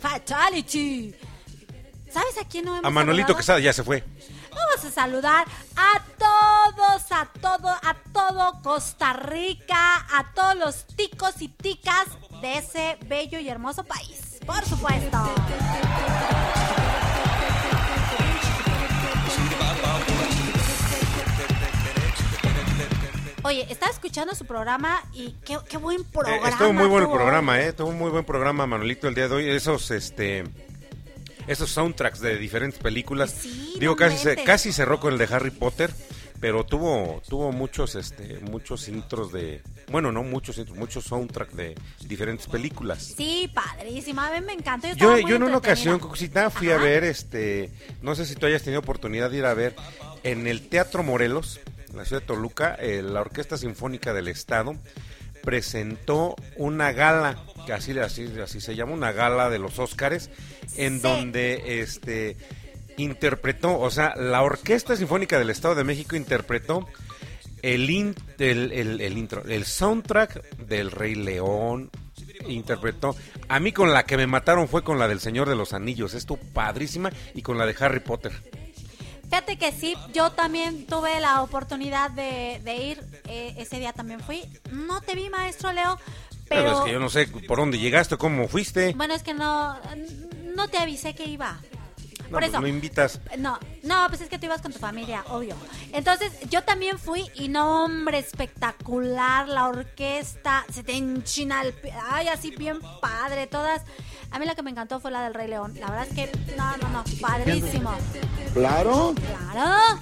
[0.00, 1.14] Fatality.
[2.12, 3.36] ¿Sabes a quién no hemos a Manolito saludado?
[3.38, 4.04] Quesada ya se fue.
[4.50, 11.34] Vamos a saludar a todos, a todo, a todo Costa Rica, a todos los ticos
[11.42, 12.06] y ticas
[12.40, 14.20] de ese bello y hermoso país.
[14.46, 15.18] Por supuesto.
[23.42, 26.48] Oye, estaba escuchando su programa y qué, qué buen Eh, programa.
[26.48, 27.16] estuvo muy tuvo.
[27.18, 27.72] programa, eh.
[27.74, 29.50] Tuvo un muy buen programa, Manolito, el día de hoy.
[29.50, 30.44] Esos, este,
[31.46, 33.34] esos soundtracks de diferentes películas.
[33.38, 35.92] Sí, Digo, no casi, se, casi cerró con el de Harry Potter,
[36.40, 41.74] pero tuvo, tuvo muchos, este, muchos intros de, bueno, no muchos intros, muchos soundtracks de
[42.06, 43.14] diferentes películas.
[43.16, 44.28] Sí, padrísima.
[44.28, 44.88] A mí me encantó.
[44.94, 47.70] Yo, Yo, en una ocasión, Cucucita, fui a ver, este,
[48.02, 49.74] no sé si tú hayas tenido oportunidad de ir a ver,
[50.22, 54.74] en el Teatro Morelos, en la ciudad de Toluca, eh, la Orquesta Sinfónica del Estado
[55.42, 60.30] presentó una gala, que así, así, así se llama, una gala de los Óscares,
[60.76, 61.00] en Sí.
[61.02, 62.36] donde este
[62.96, 66.86] interpretó, o sea, la Orquesta Sinfónica del Estado de México interpretó
[67.62, 71.90] el, in- el, el- el intro, el soundtrack del Rey León,
[72.48, 73.16] interpretó.
[73.48, 76.14] A mí con la que me mataron fue con la del Señor de los Anillos,
[76.14, 78.32] esto padrísima, y con la de Harry Potter.
[79.24, 84.20] Fíjate que sí, yo también tuve la oportunidad de, de ir, eh, ese día también
[84.20, 84.42] fui.
[84.70, 85.98] No te vi, maestro Leo,
[86.48, 86.78] Pero, pero...
[86.78, 88.92] es que yo no sé por dónde llegaste, cómo fuiste.
[88.94, 89.76] Bueno, es que no,
[90.54, 91.58] no te avisé que iba.
[92.24, 92.60] No, Por pues eso.
[92.60, 93.20] no invitas.
[93.38, 95.54] No, no, pues es que tú ibas con tu familia, obvio.
[95.92, 101.72] Entonces, yo también fui y no, hombre, espectacular, la orquesta, se te enchina el...
[101.72, 103.82] pi- Ay, así bien padre, todas...
[104.30, 105.74] A mí la que me encantó fue la del Rey León.
[105.78, 107.94] La verdad es que, no, no, no, padrísimo.
[108.52, 109.14] Claro.
[109.52, 110.00] Claro.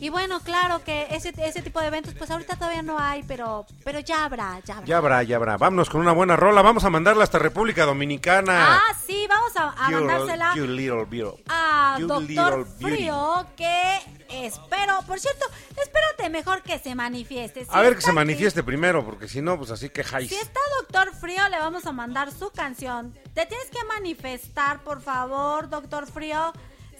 [0.00, 3.64] Y bueno, claro que ese, ese tipo de eventos, pues ahorita todavía no hay, pero,
[3.84, 4.86] pero ya habrá, ya habrá.
[4.86, 5.56] Ya habrá, ya habrá.
[5.56, 6.60] Vámonos con una buena rola.
[6.62, 8.76] Vamos a mandarla hasta República Dominicana.
[8.76, 11.42] Ah, sí, vamos a, a You- mandársela you little beetle.
[11.48, 12.96] a You Doctor beauty.
[12.96, 13.98] Frío, que
[14.30, 15.46] espero, por cierto,
[15.80, 17.64] espérate mejor que se manifieste.
[17.64, 20.28] Si A ver que se aquí- manifieste primero, porque si no, pues así quejáis.
[20.28, 23.14] Si está Doctor Frío, le vamos a mandar su canción.
[23.32, 26.52] Te tienes que manifestar, por favor, Doctor Frío.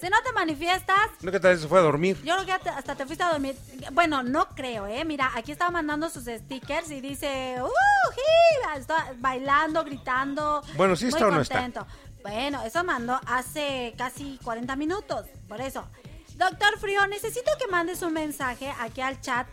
[0.05, 2.23] Si no te manifiestas, ¿No que tal vez se fue a dormir?
[2.23, 3.57] yo creo que hasta te fuiste a dormir.
[3.93, 5.03] Bueno, no creo, ¿eh?
[5.03, 8.13] Mira, aquí estaba mandando sus stickers y dice, ¡Uh!
[8.15, 10.63] ji", Está bailando, gritando.
[10.77, 11.55] Bueno, ¿sí muy está o no está?
[11.55, 11.87] contento.
[12.23, 15.25] Bueno, eso mandó hace casi 40 minutos.
[15.49, 15.87] Por eso.
[16.35, 19.47] Doctor Frío, necesito que mandes un mensaje aquí al chat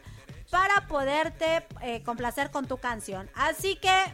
[0.50, 3.30] para poderte eh, complacer con tu canción.
[3.36, 4.14] Así que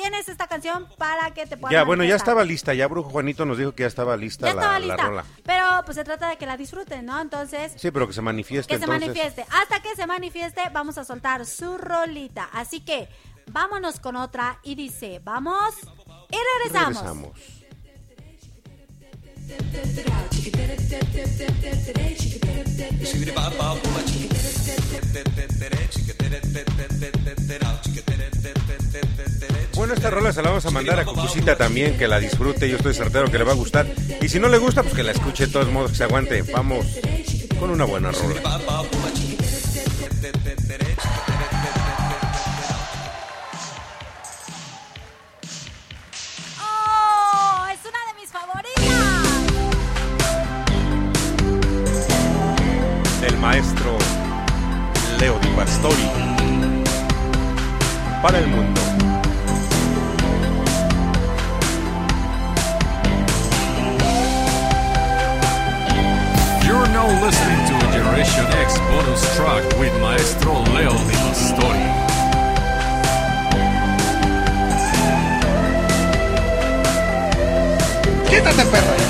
[0.00, 2.72] tienes esta canción para que te puedas Ya, bueno, ya estaba lista.
[2.74, 5.02] Ya Brujo Juanito nos dijo que ya estaba lista, Ya la, estaba la lista.
[5.08, 5.24] rola.
[5.44, 7.20] Pero pues se trata de que la disfruten, ¿no?
[7.20, 9.44] Entonces, Sí, pero que se manifieste que se manifieste.
[9.50, 12.48] Hasta que se manifieste, vamos a soltar su rolita.
[12.52, 13.08] Así que
[13.50, 15.74] vámonos con otra y dice, vamos
[16.30, 17.02] y regresamos.
[17.02, 17.58] Regresamos.
[29.88, 32.76] Bueno, esta rola se la vamos a mandar a Cucucita también, que la disfrute, yo
[32.76, 33.86] estoy certero que le va a gustar.
[34.20, 36.42] Y si no le gusta, pues que la escuche de todos modos, que se aguante.
[36.42, 36.84] Vamos
[37.58, 38.34] con una buena rola.
[46.60, 47.66] ¡Oh!
[47.72, 48.30] Es una de mis
[53.40, 53.96] maestro
[55.18, 56.10] Leo Di Pastori.
[58.20, 58.97] Para el mundo.
[66.68, 71.88] You're now listening to a Generation X bonus track with Maestro Leo Di Pastori.
[78.28, 79.07] Quítate, perro.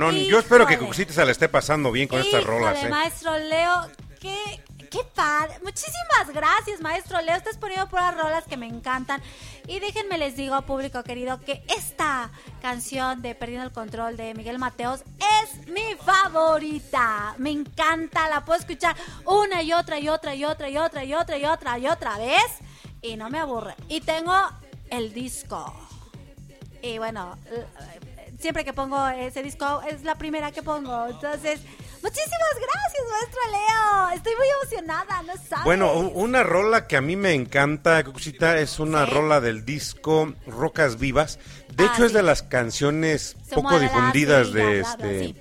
[0.00, 0.30] Rolononón.
[0.30, 0.78] Yo espero que.
[0.78, 2.88] Cuxita se la esté pasando bien con estas rolas, ¿eh?
[2.88, 3.90] maestro Leo,
[4.20, 5.54] qué, qué padre.
[5.62, 7.36] Muchísimas gracias, maestro Leo.
[7.36, 9.22] Estás poniendo puras rolas que me encantan.
[9.66, 14.58] Y déjenme les digo, público querido, que esta canción de Perdiendo el Control de Miguel
[14.58, 15.02] Mateos
[15.42, 17.34] es mi favorita.
[17.38, 18.96] Me encanta, la puedo escuchar
[19.26, 22.18] una y otra y otra y otra y otra y otra y otra y otra
[22.18, 22.46] vez.
[23.02, 23.74] Y no me aburre.
[23.88, 24.34] Y tengo
[24.90, 25.72] el disco.
[26.82, 27.36] Y bueno,
[28.40, 31.06] siempre que pongo ese disco es la primera que pongo.
[31.06, 31.60] Entonces,
[32.02, 34.08] muchísimas gracias, maestro Leo.
[34.16, 35.64] Estoy muy emocionada, no sabes.
[35.64, 40.98] Bueno, una rola que a mí me encanta, Cuxita, es una rola del disco Rocas
[40.98, 41.38] Vivas.
[41.74, 45.36] De Ah, hecho, es de las canciones Se poco difundidas de este sí.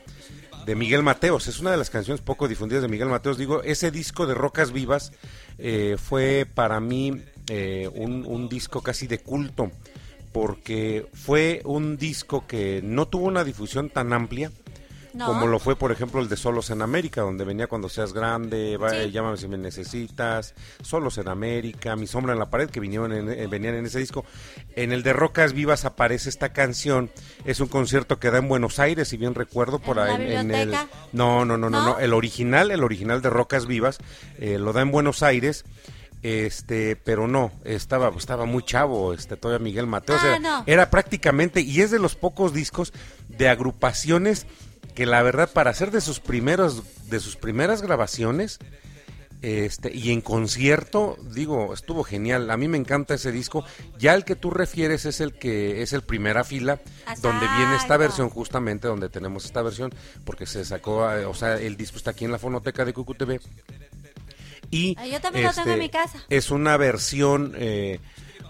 [0.65, 1.47] de Miguel Mateos.
[1.47, 3.38] Es una de las canciones poco difundidas de Miguel Mateos.
[3.38, 5.11] Digo, ese disco de Rocas Vivas
[5.57, 9.71] eh, fue para mí eh, un, un disco casi de culto,
[10.31, 14.51] porque fue un disco que no tuvo una difusión tan amplia.
[15.11, 15.26] No.
[15.26, 18.77] Como lo fue, por ejemplo, el de Solos en América, donde venía cuando seas grande,
[18.77, 19.10] va, Sí.
[19.10, 20.53] llámame si me necesitas,
[20.84, 23.97] Solos en América, Mi sombra en la pared, que vinieron en- eh, venían en ese
[23.97, 24.23] disco.
[24.76, 27.10] En el de Rocas Vivas aparece esta canción.
[27.43, 30.31] Es un concierto que da en Buenos Aires, si bien recuerdo, por ¿En la ahí
[30.31, 30.43] el...
[30.45, 30.88] biblioteca?
[31.11, 31.89] No, no, no, no, ¿No?
[31.93, 31.99] no.
[31.99, 33.97] El original, el original de Rocas Vivas,
[34.38, 35.65] eh, lo da en Buenos Aires.
[36.22, 40.18] Este, pero no, estaba, estaba muy chavo, este, todavía Miguel Mateo.
[40.20, 40.64] Ah, no.
[40.66, 42.94] Era prácticamente, y es de los pocos discos
[43.30, 44.46] de agrupaciones
[44.96, 48.60] que la verdad, para hacer de sus primeros, de sus primeras grabaciones,
[49.41, 52.52] este, y en concierto, digo, estuvo genial.
[52.52, 53.64] A mí me encanta ese disco.
[53.98, 56.82] Ya el que tú refieres es el que es el primera fila,
[57.22, 59.94] donde viene esta versión, justamente donde tenemos esta versión,
[60.26, 63.40] porque se sacó, eh, o sea, el disco está aquí en la fonoteca de CucuTV.
[64.72, 66.24] Y Ah, yo también lo tengo en mi casa.
[66.30, 68.00] es una versión eh,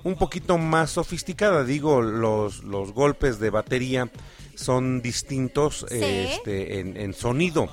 [0.03, 1.63] un poquito más sofisticada.
[1.63, 4.09] Digo, los, los golpes de batería
[4.55, 5.97] son distintos Sí.
[6.01, 7.69] este, en, en sonido.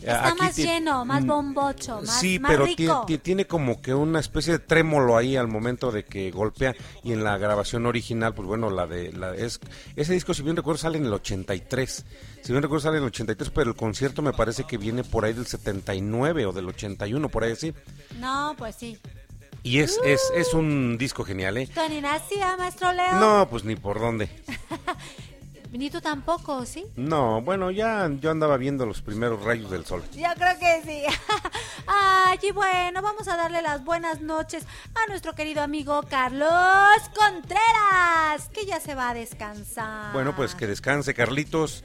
[0.00, 3.04] Está Aquí más lleno, más mm, bombocho, más, sí, más pero rico.
[3.06, 6.74] ti- tiene como que una especie de trémolo ahí al momento de que golpea
[7.04, 9.60] y en la grabación original, pues bueno, la de la es
[9.96, 12.04] ese disco si bien recuerdo sale en el 83.
[12.42, 15.24] Si bien recuerdo sale en el 83, pero el concierto me parece que viene por
[15.24, 17.74] ahí del 79 o del 81 por ahí así.
[18.18, 18.98] No, pues sí.
[19.62, 21.68] Y es es es un disco genial, ¿eh?
[21.74, 23.12] ¿Tú ni nacía, maestro Leo?
[23.20, 24.30] No, pues ni por dónde.
[25.72, 26.84] Ni tú tampoco, ¿sí?
[26.96, 30.02] No, bueno, ya yo andaba viendo los primeros rayos del sol.
[30.12, 31.02] Yo creo que sí.
[31.86, 34.64] Ay, y bueno, vamos a darle las buenas noches
[34.94, 36.50] a nuestro querido amigo Carlos
[37.14, 40.12] Contreras, que ya se va a descansar.
[40.12, 41.84] Bueno, pues que descanse Carlitos,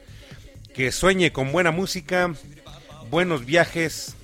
[0.74, 2.34] que sueñe con buena música,
[3.08, 4.16] buenos viajes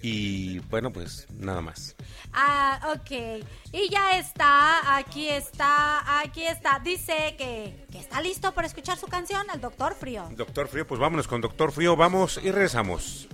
[0.00, 1.94] y bueno, pues nada más.
[2.40, 3.42] Ah, ok.
[3.72, 6.78] Y ya está, aquí está, aquí está.
[6.78, 10.28] Dice que, que está listo para escuchar su canción, al Doctor Frío.
[10.36, 13.26] Doctor Frío, pues vámonos con Doctor Frío, vamos y rezamos.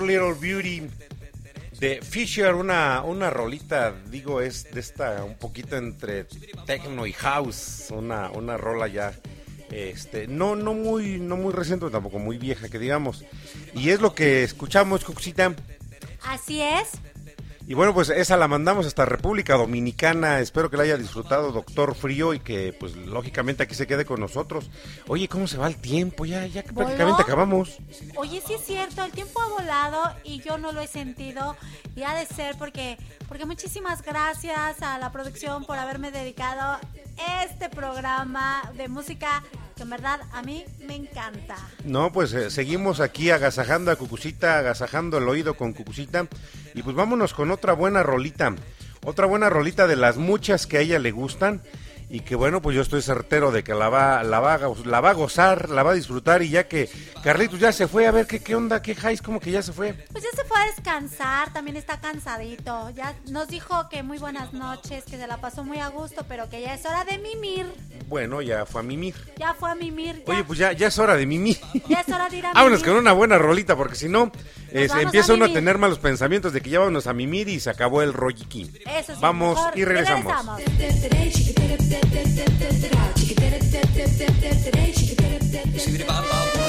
[0.00, 0.82] Little Beauty
[1.78, 6.26] de Fisher, una, una rolita, digo, es de esta un poquito entre
[6.66, 9.12] techno y house, una, una rola ya,
[9.70, 13.24] este, no, no muy, no muy reciente, tampoco muy vieja, que digamos.
[13.74, 15.54] Y es lo que escuchamos, Cuxita.
[16.24, 16.93] Así es.
[17.66, 20.40] Y bueno, pues esa la mandamos hasta República Dominicana.
[20.40, 24.20] Espero que la haya disfrutado, doctor Frío, y que pues lógicamente aquí se quede con
[24.20, 24.70] nosotros.
[25.08, 26.26] Oye, ¿cómo se va el tiempo?
[26.26, 27.78] Ya, ya prácticamente acabamos.
[28.16, 31.56] Oye, sí es cierto, el tiempo ha volado y yo no lo he sentido
[31.96, 36.78] y ha de ser porque, porque muchísimas gracias a la producción por haberme dedicado
[37.42, 39.42] este programa de música
[39.74, 41.56] que en verdad a mí me encanta.
[41.84, 46.26] No, pues eh, seguimos aquí agasajando a Cucucita, agasajando el oído con Cucucita.
[46.74, 48.54] Y pues vámonos con otra buena rolita.
[49.04, 51.62] Otra buena rolita de las muchas que a ella le gustan.
[52.14, 55.10] Y que bueno, pues yo estoy certero de que la va, la va, la va
[55.10, 56.42] a gozar, la va a disfrutar.
[56.42, 56.88] Y ya que
[57.24, 59.72] Carlitos ya se fue, a ver qué, qué onda, qué Jais, como que ya se
[59.72, 59.94] fue.
[60.12, 62.90] Pues ya se fue a descansar, también está cansadito.
[62.90, 66.48] Ya nos dijo que muy buenas noches, que se la pasó muy a gusto, pero
[66.48, 67.66] que ya es hora de mimir.
[68.06, 69.16] Bueno, ya fue a mimir.
[69.36, 70.22] Ya fue a mimir.
[70.24, 71.58] Ya, Oye, pues ya, ya es hora de mimir.
[71.88, 72.92] ya es hora de ir a Vámonos mimir.
[72.92, 74.30] con una buena rolita, porque si no,
[74.70, 77.58] eh, empieza a uno a tener malos pensamientos de que ya vámonos a mimir y
[77.58, 78.72] se acabó el rolliquín.
[78.86, 80.32] Eso sí, Vamos mejor y regresamos.
[85.76, 86.63] Zullen we de baan bouwen?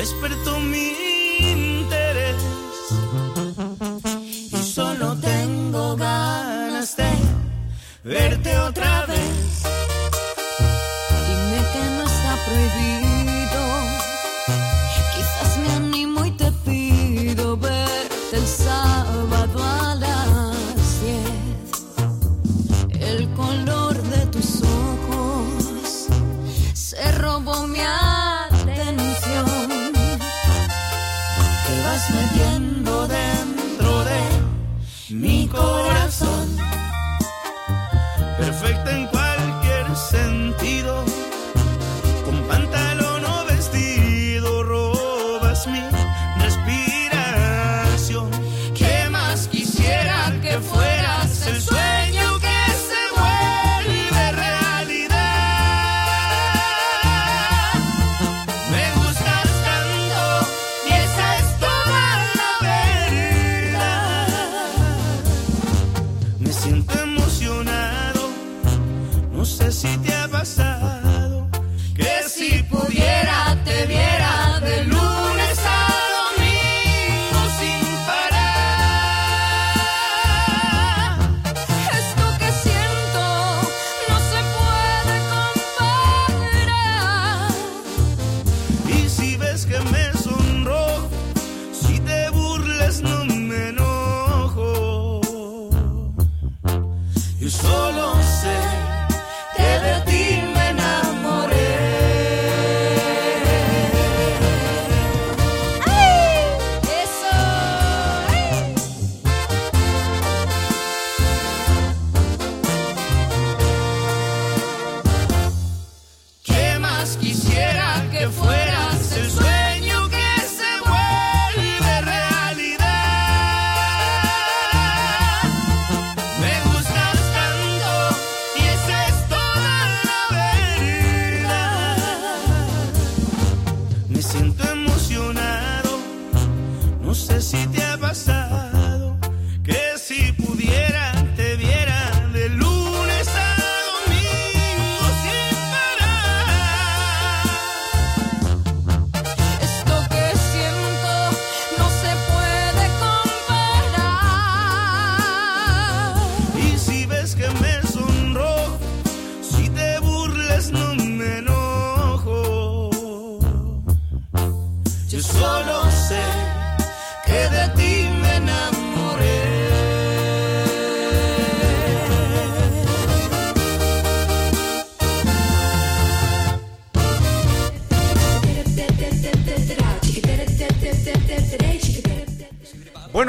[0.00, 0.59] Despertó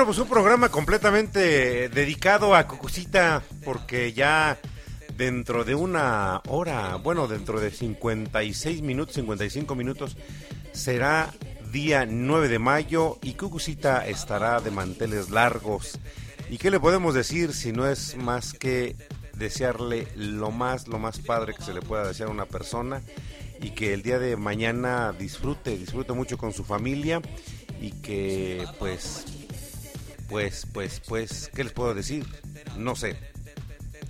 [0.01, 4.57] Bueno, pues un programa completamente dedicado a Cucucita, porque ya
[5.15, 10.17] dentro de una hora, bueno, dentro de 56 minutos, 55 minutos,
[10.71, 11.31] será
[11.71, 15.99] día 9 de mayo y Cucucita estará de manteles largos.
[16.49, 18.95] ¿Y qué le podemos decir si no es más que
[19.35, 23.03] desearle lo más, lo más padre que se le pueda desear a una persona
[23.61, 27.21] y que el día de mañana disfrute, disfrute mucho con su familia
[27.79, 29.25] y que pues,
[30.31, 32.25] pues, pues, pues, ¿qué les puedo decir?
[32.77, 33.17] No sé.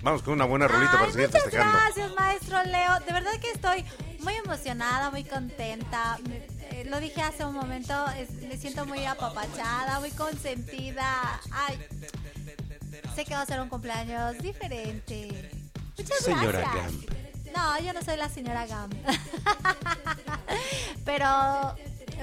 [0.02, 1.78] Vamos con una buena rolita para Ay, seguir muchas festejando.
[1.78, 2.98] gracias, maestro Leo.
[3.06, 3.84] De verdad que estoy
[4.20, 6.18] muy emocionada, muy contenta.
[6.28, 11.40] Me- eh, lo dije hace un momento, es- me siento muy apapachada, muy consentida.
[11.52, 11.78] Ay,
[13.14, 15.50] sé que va a ser un cumpleaños diferente.
[15.98, 16.84] Muchas Señora gracias.
[16.84, 17.10] Gamp.
[17.54, 18.90] No, yo no soy la señora Gam.
[21.04, 21.74] pero,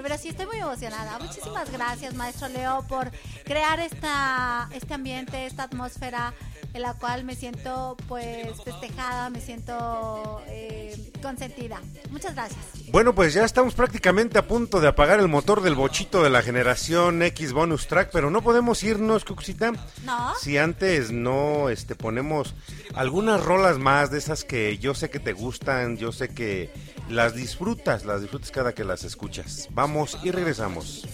[0.02, 1.20] pero sí estoy muy emocionada.
[1.20, 3.12] Muchísimas gracias, maestro Leo, por
[3.44, 6.34] crear esta, este ambiente, esta atmósfera
[6.74, 11.82] en la cual me siento pues festejada, me siento eh, consentida.
[12.12, 12.60] Muchas gracias.
[12.92, 16.42] Bueno, pues ya estamos prácticamente a punto de apagar el motor del bochito de la
[16.42, 19.72] generación X Bonus Track, pero no podemos irnos, Cucucita,
[20.04, 20.34] ¿No?
[20.42, 22.56] si antes no este, ponemos
[22.96, 26.72] algunas rolas más de esas que yo sé que te gustan, yo sé que
[27.10, 29.68] las disfrutas, las disfrutas cada que las escuchas.
[29.72, 31.06] Vamos y regresamos.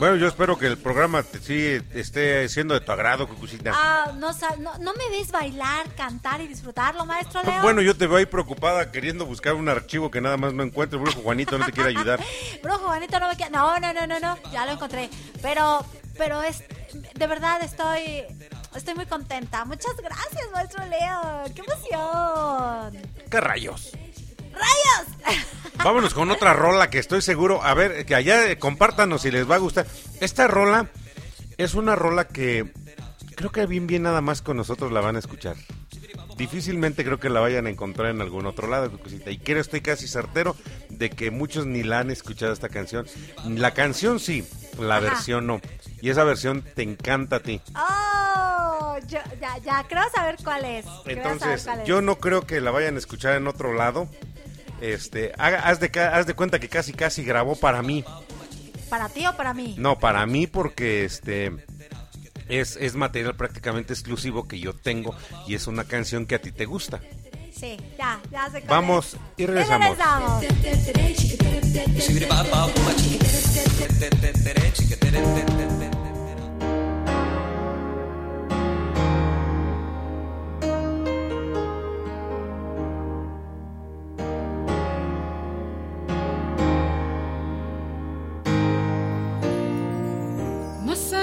[0.00, 3.72] Bueno, yo espero que el programa te- sí esté siendo de tu agrado, Cucucita.
[3.74, 7.60] Ah, no, sa- no, no me ves bailar, cantar y disfrutarlo, maestro Leo.
[7.60, 10.98] Bueno, yo te veo ahí preocupada queriendo buscar un archivo que nada más no encuentro.
[10.98, 12.18] El brujo Juanito no te quiere ayudar.
[12.62, 13.50] Brujo Juanito no me queda.
[13.50, 14.38] No, no, no, no, no.
[14.50, 15.10] Ya lo encontré.
[15.42, 15.84] Pero,
[16.16, 16.64] pero es.
[17.14, 18.24] De verdad estoy.
[18.74, 19.64] Estoy muy contenta.
[19.66, 21.44] Muchas gracias, maestro Leo.
[21.54, 23.02] ¡Qué emoción!
[23.30, 23.90] ¿Qué rayos?
[25.84, 27.62] Vámonos con otra rola que estoy seguro.
[27.62, 29.86] A ver, que allá eh, compártanos si les va a gustar.
[30.20, 30.90] Esta rola
[31.56, 32.72] es una rola que
[33.34, 35.56] creo que bien, bien nada más con nosotros la van a escuchar.
[36.36, 38.90] Difícilmente creo que la vayan a encontrar en algún otro lado.
[39.26, 40.56] Y creo, estoy casi certero
[40.88, 43.06] de que muchos ni la han escuchado esta canción.
[43.46, 44.46] La canción sí,
[44.78, 45.04] la Ajá.
[45.04, 45.60] versión no.
[46.00, 47.60] Y esa versión te encanta a ti.
[47.74, 48.96] ¡Oh!
[49.06, 49.84] Yo, ya, ya.
[49.88, 50.86] Creo saber cuál es.
[51.04, 51.86] Creo Entonces, cuál es.
[51.86, 54.08] yo no creo que la vayan a escuchar en otro lado.
[54.80, 58.04] Este, haga- haz de, haz de cuenta que casi casi grabó para mí.
[58.88, 59.74] ¿Para ti o para mí?
[59.78, 61.52] No, para mí porque este
[62.48, 65.14] es, es material prácticamente exclusivo que yo tengo
[65.46, 67.00] y es una canción que a ti te gusta.
[67.54, 69.96] Sí, ya, ya cuál Vamos y regresamos.
[69.98, 70.44] regresamos.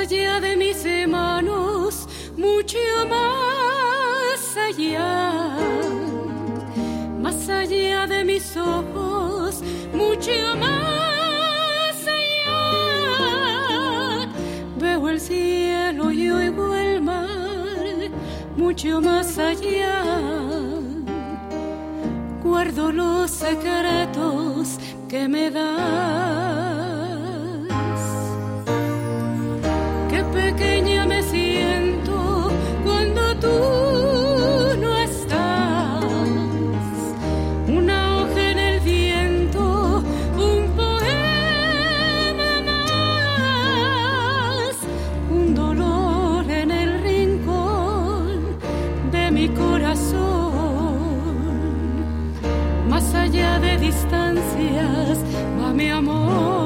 [0.07, 2.07] Allá de mis hermanos,
[2.37, 2.77] mucho
[3.09, 5.57] más allá.
[7.19, 9.61] Más allá de mis ojos,
[9.93, 12.59] mucho más allá.
[14.79, 17.27] Veo el cielo y oigo el mar,
[18.55, 20.05] mucho más allá.
[22.43, 24.79] Guardo los secretos
[25.09, 26.86] que me das.
[30.57, 32.49] Pequeña me siento
[32.83, 33.47] cuando tú
[34.81, 36.03] no estás.
[37.67, 40.01] Una hoja en el viento,
[40.49, 44.75] un poema más,
[45.29, 48.57] un dolor en el rincón
[49.11, 50.17] de mi corazón.
[52.89, 55.19] Más allá de distancias
[55.59, 56.56] va mi amor.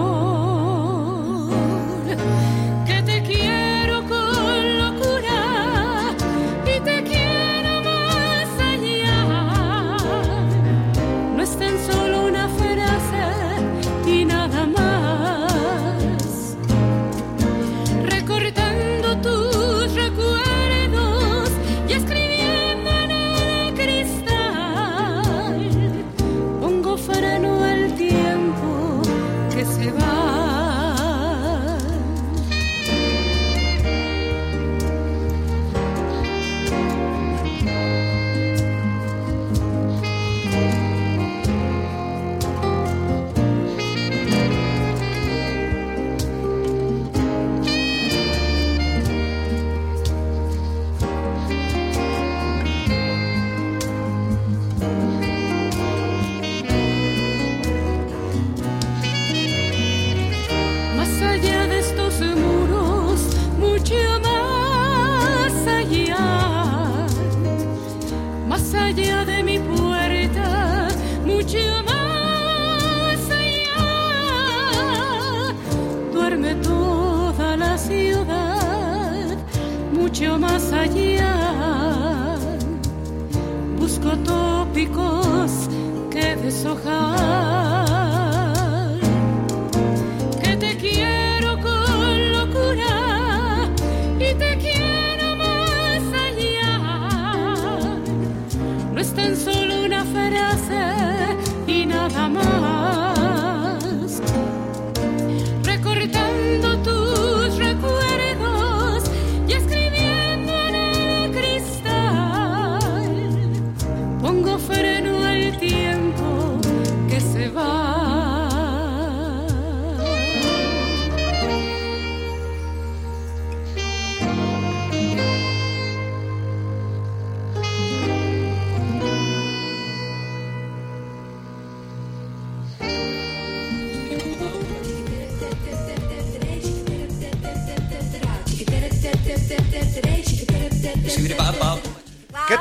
[86.09, 87.40] Que deshojar.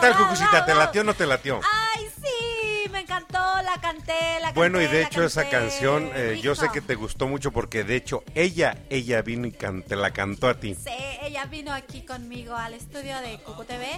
[0.01, 0.65] Tal, Cucucita?
[0.65, 1.61] ¿Te latió o no te latió?
[1.95, 5.57] Ay, sí, me encantó la la canté, la Bueno, y canté, de hecho esa canté,
[5.59, 9.53] canción eh, yo sé que te gustó mucho porque de hecho ella, ella vino y
[9.53, 10.75] te la cantó a ti.
[10.75, 10.91] Sí,
[11.23, 13.89] ella vino aquí conmigo al estudio de Cucu TV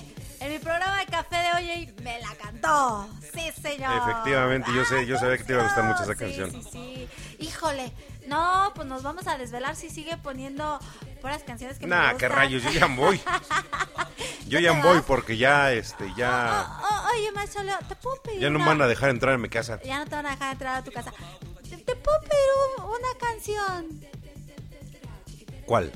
[0.41, 3.09] en mi programa de café de hoy y me la cantó.
[3.33, 3.93] Sí, señor.
[3.97, 6.51] Efectivamente, yo sé, yo sabía que te iba a gustar mucho esa Sí, canción.
[6.51, 7.09] Sí, sí.
[7.39, 7.93] Híjole,
[8.27, 10.79] no, pues nos vamos a desvelar si sigue poniendo
[11.23, 12.19] puras canciones que me Nah, gustan.
[12.19, 13.19] qué rayos, yo ya voy.
[14.53, 18.51] Yo ya voy porque ya, este, ya, Oh, oye, maestro Leo, ¿te puedo pedir ya
[18.51, 19.81] no me una- van a dejar entrar en mi casa.
[19.83, 21.11] Ya no te van a dejar entrar a tu casa.
[21.71, 24.01] ¿Te, te puedo pedir un- una canción?
[25.65, 25.91] ¿Cuál?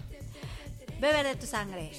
[0.98, 1.92] Beber de tu sangre.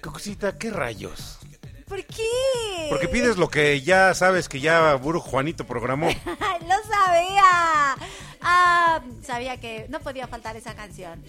[0.00, 1.38] Cosita, qué rayos.
[1.86, 2.86] ¿Por qué?
[2.88, 6.08] Porque pides lo que ya sabes que ya Buru Juanito programó.
[6.62, 7.96] Lo sabía.
[8.40, 11.22] Ah, sabía que no podía faltar esa canción.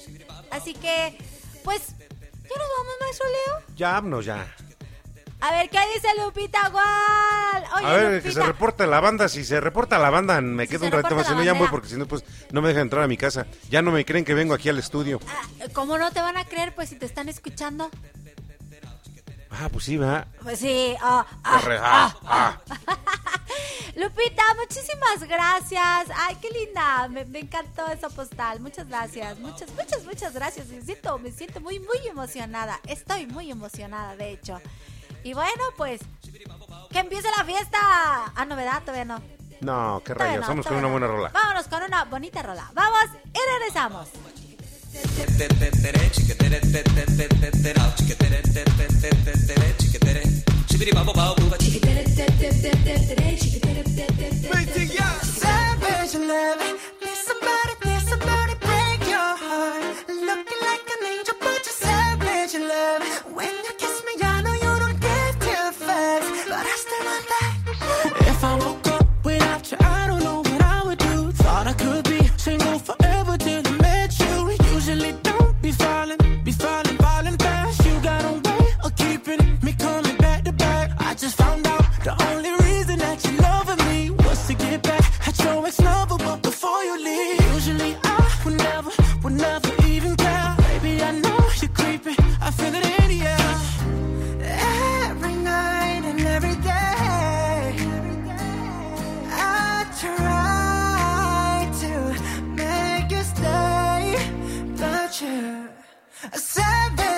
[0.52, 1.18] Así que,
[1.66, 3.76] pues, ¿ya nos vamos, maestro Leo?
[3.76, 4.48] Ya, vámonos ya.
[5.42, 7.64] A ver, ¿qué dice Lupita Gual?
[7.76, 9.28] Oye, A ver, que se reporte la banda.
[9.28, 11.28] Si se reporta la banda, me quedo se un ratito reporta más.
[11.28, 11.72] Si no, ya voy bandera.
[11.72, 13.46] porque si no, pues no me dejan entrar a mi casa.
[13.70, 15.20] Ya no me creen que vengo aquí al estudio.
[15.74, 17.92] ¿Cómo no te van a creer, pues, si te están escuchando?
[19.58, 20.28] Ah, pues sí, va.
[20.44, 20.96] Pues sí.
[21.02, 22.62] ah, ah, ah, ah,
[23.96, 26.10] Lupita, muchísimas gracias.
[26.16, 27.08] Ay, qué linda.
[27.08, 28.60] Me, me encantó esa postal.
[28.60, 29.40] Muchas gracias.
[29.40, 30.68] Muchas, muchas, muchas gracias.
[30.68, 32.80] Me siento, me siento muy, muy emocionada.
[32.88, 34.60] Estoy muy emocionada, de hecho.
[35.24, 36.02] Y bueno, pues,
[36.92, 37.78] que empiece la fiesta.
[37.82, 39.22] Ah, novedad, todavía no.
[39.62, 40.42] No, qué rayos.
[40.42, 41.30] no, Vamos con una buena rola.
[41.30, 42.70] Vámonos con una bonita rola.
[42.74, 44.10] Vamos y regresamos.
[68.28, 70.15] If I woke up without you, I don't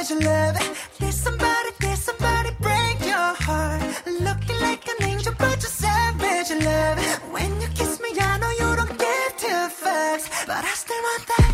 [0.08, 0.88] savage love.
[1.00, 3.82] Did somebody, did somebody break your heart?
[4.06, 7.00] Looking like an angel, but you're savage love.
[7.32, 11.28] When you kiss me, I know you don't give two fucks, but I still want
[11.28, 11.48] that.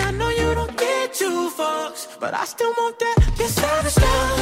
[0.00, 3.16] I know you don't get two fucks, but I still want that.
[3.38, 4.39] You're savage love.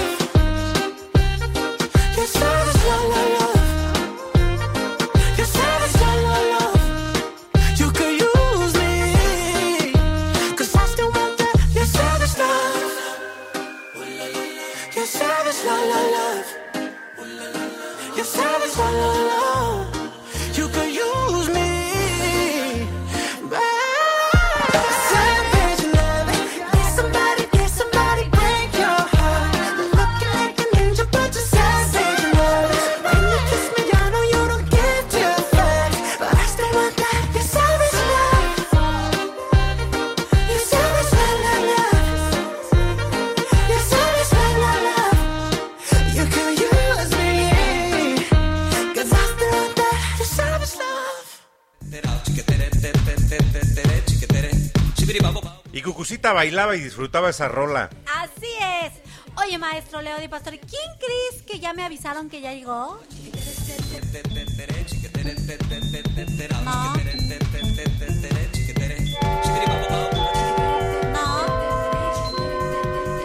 [56.33, 57.91] Bailaba y disfrutaba esa rola.
[58.07, 58.93] Así es.
[59.37, 63.01] Oye, maestro Leo Di Pastor, ¿quién crees que ya me avisaron que ya llegó?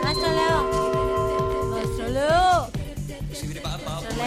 [0.03, 0.63] Maestro Leo.
[1.71, 2.69] Maestro Leo.
[2.91, 4.17] Maestro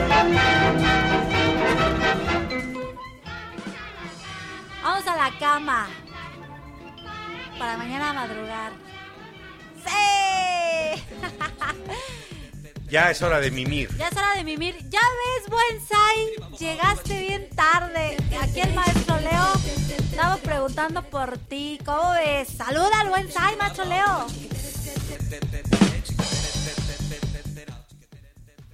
[0.00, 0.15] Leo.
[4.96, 5.88] Vamos a la cama.
[7.58, 8.72] Para mañana madrugar.
[9.84, 11.02] ¡Sí!
[12.88, 13.94] Ya es hora de mimir.
[13.98, 14.76] Ya es hora de mimir.
[14.88, 18.16] Ya ves, buen Sai, llegaste bien tarde.
[18.40, 19.52] Aquí el maestro Leo
[19.98, 21.78] estaba preguntando por ti.
[21.84, 22.48] ¿Cómo ves?
[22.56, 24.26] Saluda al buen Sai, maestro Leo.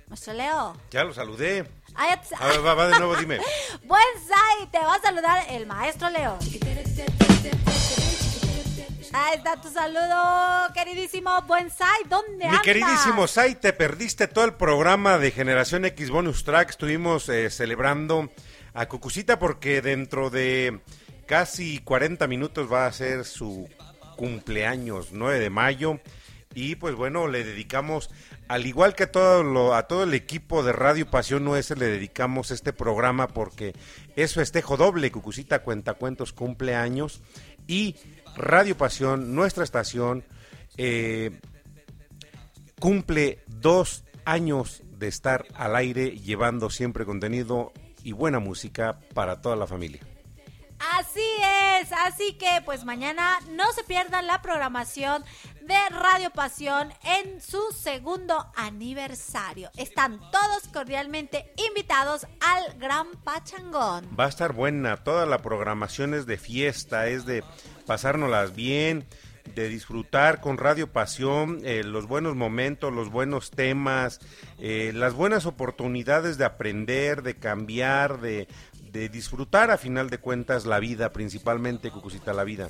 [0.09, 0.77] Maestro Leo.
[0.91, 1.82] Ya lo saludé.
[1.95, 3.39] A ver, va, va de nuevo, dime.
[3.85, 6.39] Buen Sai, te va a saludar el maestro Leo.
[9.15, 12.03] Ahí está tu saludo, queridísimo Buen Sai.
[12.09, 12.63] ¿Dónde Mi andas?
[12.63, 16.71] queridísimo Sai, te perdiste todo el programa de Generación X Bonus Track.
[16.71, 18.31] Estuvimos eh, celebrando
[18.73, 20.81] a Cucucita porque dentro de
[21.27, 23.69] casi 40 minutos va a ser su
[24.17, 26.01] cumpleaños, 9 de mayo.
[26.55, 28.11] Y pues bueno, le dedicamos,
[28.53, 31.87] al igual que a todo, lo, a todo el equipo de Radio Pasión US, le
[31.87, 33.73] dedicamos este programa porque
[34.15, 35.11] es festejo doble.
[35.11, 37.23] Cucucita Cuentacuentos cumpleaños
[37.67, 37.97] y
[38.37, 40.23] Radio Pasión, nuestra estación,
[40.77, 41.41] eh,
[42.79, 47.73] cumple dos años de estar al aire llevando siempre contenido
[48.05, 50.03] y buena música para toda la familia.
[50.91, 51.21] Así
[51.81, 55.25] es, así que pues mañana no se pierdan la programación
[55.61, 59.71] de Radio Pasión en su segundo aniversario.
[59.77, 64.09] Están todos cordialmente invitados al Gran Pachangón.
[64.19, 67.45] Va a estar buena, toda la programación es de fiesta, es de
[67.87, 69.07] pasárnoslas bien,
[69.55, 74.21] de disfrutar con Radio Pasión eh, los buenos momentos, los buenos temas,
[74.59, 78.49] eh, las buenas oportunidades de aprender, de cambiar, de,
[78.93, 82.69] de disfrutar a final de cuentas la vida, principalmente Cucucita la vida.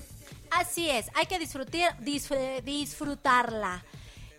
[0.51, 3.85] Así es, hay que disfrutar, disfr- disfrutarla.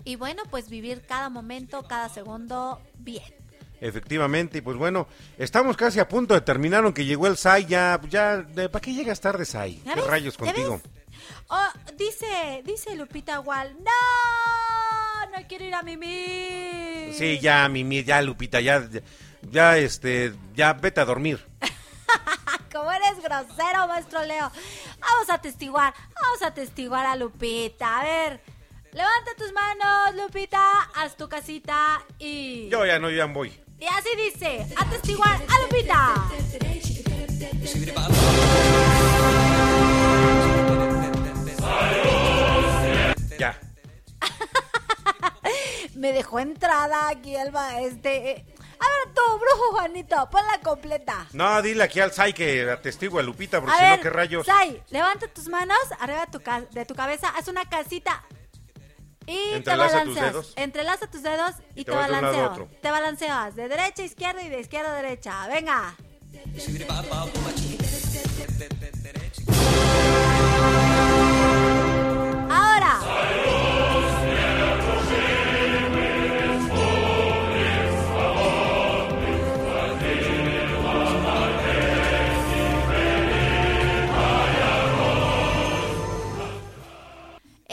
[0.06, 3.34] Y bueno, pues vivir cada momento, cada segundo bien.
[3.82, 8.00] Efectivamente, y pues bueno, estamos casi a punto de terminar, aunque llegó el SAI, ya,
[8.10, 9.82] ya, de- ¿para qué llegas tarde, SAI?
[9.86, 10.10] ¿Ya ¿Qué ves?
[10.10, 10.82] rayos ¿Ya contigo?
[11.50, 17.14] Oh, dice, dice Lupita Wall, no, no quiero ir a mimir.
[17.14, 19.02] Sí, ya, Mimi, ya, Lupita, ya, ya,
[19.52, 21.40] ya, este, ya, vete a dormir.
[22.72, 24.52] Como eres grosero, maestro Leo.
[25.00, 28.00] Vamos a atestiguar, vamos a atestiguar a Lupita.
[28.00, 28.42] A ver,
[28.92, 32.70] levanta tus manos, Lupita, haz tu casita y...
[32.70, 33.50] Yo ya no, yo ya voy.
[33.80, 36.30] Y así dice, atestiguar a Lupita.
[43.38, 43.60] Ya.
[45.96, 47.52] Me dejó entrada aquí el
[47.82, 48.53] este.
[48.84, 51.28] A ver tú, brujo Juanito, ponla completa.
[51.34, 54.10] No, dile aquí al SAI que atestigo a Lupita, porque A si ver, no, ¿qué
[54.10, 54.46] rayos?
[54.46, 58.24] Sai, levanta tus manos arriba de tu, ca- de tu cabeza, haz una casita
[59.26, 60.34] y Entrelaza te tus balanceas.
[60.34, 60.54] dedos.
[60.58, 62.68] Entrelaza tus dedos y, Y te, otro.
[62.82, 65.48] Te balanceas de derecha a izquierda y de izquierda a derecha.
[65.48, 65.96] Venga.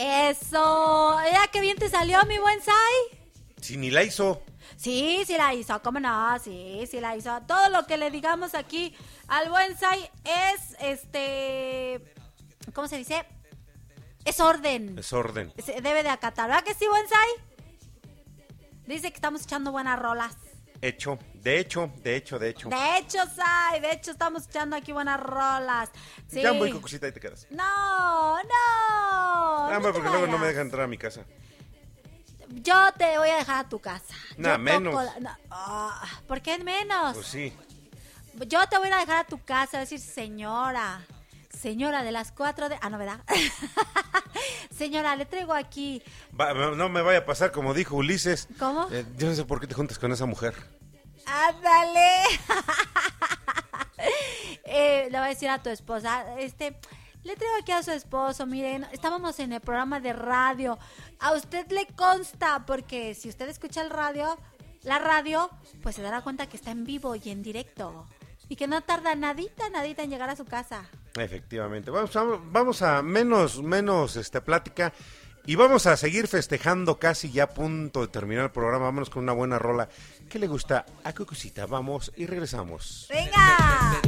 [0.01, 1.19] Eso.
[1.31, 3.19] Ya que bien te salió, mi buen Sai.
[3.61, 4.43] Si ni la hizo.
[4.77, 6.39] Sí, sí la hizo, ¿cómo no?
[6.39, 7.39] Sí, sí la hizo.
[7.47, 8.97] Todo lo que le digamos aquí
[9.29, 12.15] al buen Sai es, este,
[12.73, 13.27] ¿cómo se dice?
[14.25, 14.99] Es orden.
[14.99, 15.53] Es orden.
[15.63, 16.49] Se debe de acatar.
[16.49, 17.29] ¿Verdad que sí, buen Sai?
[18.87, 20.35] Dice que estamos echando buenas rolas.
[20.83, 21.19] Hecho.
[21.35, 22.69] De hecho, de hecho, de hecho.
[22.69, 25.91] De hecho, Sai, de hecho estamos echando aquí buenas rolas.
[26.29, 26.43] Sí.
[26.43, 27.47] Ya voy, Cucucita, y te quedas.
[27.51, 29.71] No, no.
[29.71, 31.23] No porque luego no me dejan entrar a mi casa.
[32.49, 34.15] Yo te voy a dejar a tu casa.
[34.43, 35.05] Toco menos.
[35.05, 37.15] la- no, ah, ¿Por qué menos?
[37.15, 37.53] Pues sí.
[38.47, 41.01] Yo te voy a dejar a tu casa, a decir señora.
[41.61, 42.79] Señora de las cuatro de...
[42.81, 43.21] Ah, no, ¿verdad?
[44.71, 46.03] señora, le traigo aquí...
[46.39, 48.49] Va- no me vaya a pasar como dijo Ulises.
[48.59, 48.89] ¿Cómo?
[48.91, 50.55] Eh, yo no sé por qué te juntas con esa mujer.
[51.27, 52.23] ¡Ándale!
[54.65, 56.79] eh, le voy a decir a tu esposa, este...
[57.23, 60.79] Le traigo aquí a su esposo, miren, estábamos en el programa de radio.
[61.19, 64.39] A usted le consta, porque si usted escucha el radio,
[64.85, 65.51] la radio,
[65.83, 68.07] pues se dará cuenta que está en vivo y en directo.
[68.49, 70.89] Y que no tarda nadita, nadita en llegar a su casa.
[71.17, 71.91] Efectivamente.
[71.91, 74.93] Vamos a, vamos a menos, menos este, plática
[75.47, 78.87] y vamos a seguir festejando casi ya a punto de terminar el programa.
[78.87, 79.89] Vámonos con una buena rola.
[80.29, 81.67] ¿Qué le gusta a Cucucita?
[81.67, 83.09] Vamos y regresamos.
[83.11, 84.01] ¡Venga!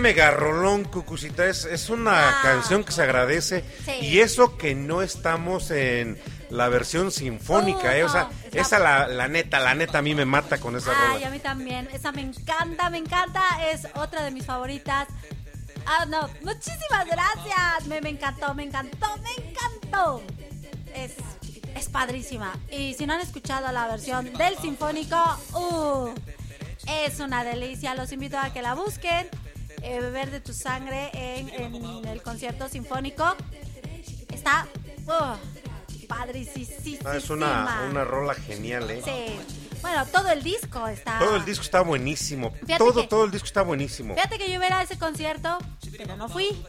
[0.00, 1.46] Mega rolón, Cucucita.
[1.46, 3.64] Es, es una canción que se agradece.
[3.66, 3.82] Ah.
[3.86, 4.06] Sí.
[4.06, 6.18] Y eso que no estamos en
[6.50, 8.04] la versión sinfónica, Uh, ¿eh?
[8.04, 11.14] O sea, esa la, la neta, la neta a mí me mata con esa Ay,
[11.14, 11.26] rola.
[11.28, 11.88] a mí también.
[11.92, 13.42] Esa me encanta, me encanta.
[13.70, 15.06] Es otra de mis favoritas.
[15.86, 16.28] Ah, no.
[16.42, 17.86] Muchísimas gracias.
[17.86, 20.22] Me, me encantó, me encantó, me encantó.
[20.94, 21.12] Es,
[21.76, 22.52] es padrísima.
[22.70, 25.16] Y si no han escuchado la versión del Sinfónico,
[25.54, 26.12] uh,
[27.04, 27.94] es una delicia.
[27.94, 29.28] Los invito a que la busquen.
[29.82, 33.36] Eh, beber de tu sangre en, en el concierto sinfónico.
[34.32, 34.66] Está
[36.08, 37.10] padricísima.
[37.10, 39.02] Ah, es una, una rola genial, ¿eh?
[39.04, 39.40] Sí.
[39.82, 41.18] Bueno, todo el disco está.
[41.18, 42.50] Todo el disco está buenísimo.
[42.52, 44.14] Fíjate todo, que- todo el disco está buenísimo.
[44.14, 45.58] Fíjate que yo iba a ir a ese concierto,
[45.96, 46.62] pero no fui.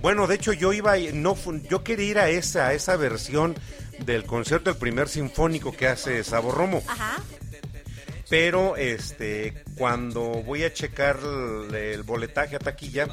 [0.00, 1.36] Bueno, de hecho yo iba, no,
[1.70, 3.54] yo quería ir a esa, a esa versión
[4.00, 6.82] del concierto del primer sinfónico que hace Sabo Romo.
[6.88, 7.16] Ajá.
[8.28, 13.08] Pero este cuando voy a checar el, el boletaje a taquilla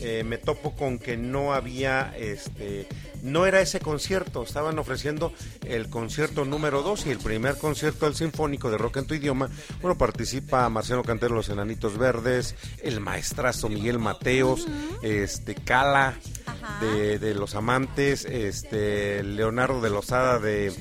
[0.00, 2.86] eh, me topo con que no había este
[3.22, 4.44] no era ese concierto.
[4.44, 5.32] Estaban ofreciendo
[5.66, 9.50] el concierto número 2 y el primer concierto del sinfónico de rock en tu idioma.
[9.82, 14.66] Bueno participa Marciano Cantero los Enanitos Verdes el maestrazo Miguel Mateos
[15.02, 16.14] este Cala
[16.80, 20.72] de, de los amantes este Leonardo de Lozada de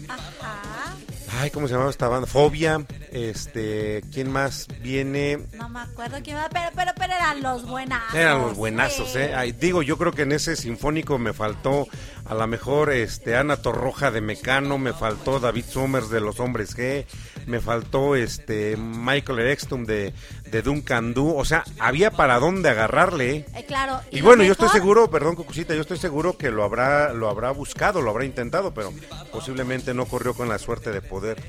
[1.39, 2.25] Ay, ¿cómo se llamaba esta banda?
[2.27, 2.83] Fobia.
[3.11, 5.37] Este, ¿quién más viene?
[5.53, 8.15] No me acuerdo quién va, pero, pero, pero eran los buenazos.
[8.15, 9.19] Eran los buenazos, Sí.
[9.19, 9.33] ¿eh?
[9.35, 11.87] Ay, digo, yo creo que en ese sinfónico me faltó
[12.25, 16.75] a lo mejor este Ana Torroja de Mecano, me faltó David Summers de Los Hombres
[16.75, 17.05] G,
[17.45, 20.13] me faltó este Michael Extum de,
[20.51, 23.45] de Duncan Du, o sea, había para dónde agarrarle, ¿eh?
[23.55, 23.99] Eh, claro.
[24.11, 27.51] Y, bueno, yo estoy seguro, perdón Cucucita, yo estoy seguro que lo habrá, lo habrá
[27.51, 28.93] buscado, lo habrá intentado, pero
[29.31, 31.41] posiblemente no corrió con la suerte de poder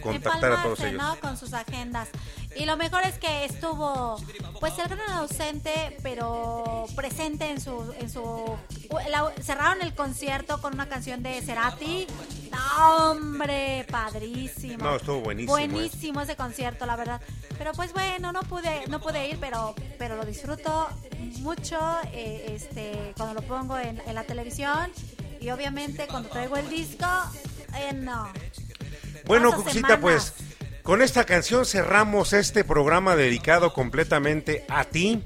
[0.00, 1.02] contactar a todos ellos.
[1.02, 1.16] ¿no?
[1.20, 2.08] Con sus agendas.
[2.56, 4.16] Y lo mejor es que estuvo,
[4.60, 8.56] pues el gran ausente, pero presente en su, en su,
[9.10, 12.06] la- cerraron el concierto con una canción de Cerati.
[12.50, 14.84] No, hombre, padrísimo.
[14.84, 15.66] No, estuvo buenísimo, ¿eh?
[15.68, 17.20] Buenísimo ese concierto, la verdad.
[17.56, 20.88] Pero pues bueno, no pude, no pude ir, pero, pero lo disfruto
[21.40, 21.78] mucho,
[22.12, 24.90] eh, este, cuando lo pongo en, en la televisión
[25.40, 27.06] y obviamente cuando traigo el disco,
[27.76, 28.28] eh, no.
[29.24, 30.32] Bueno, Cucucita, pues
[30.82, 35.22] con esta canción cerramos este programa dedicado completamente a ti.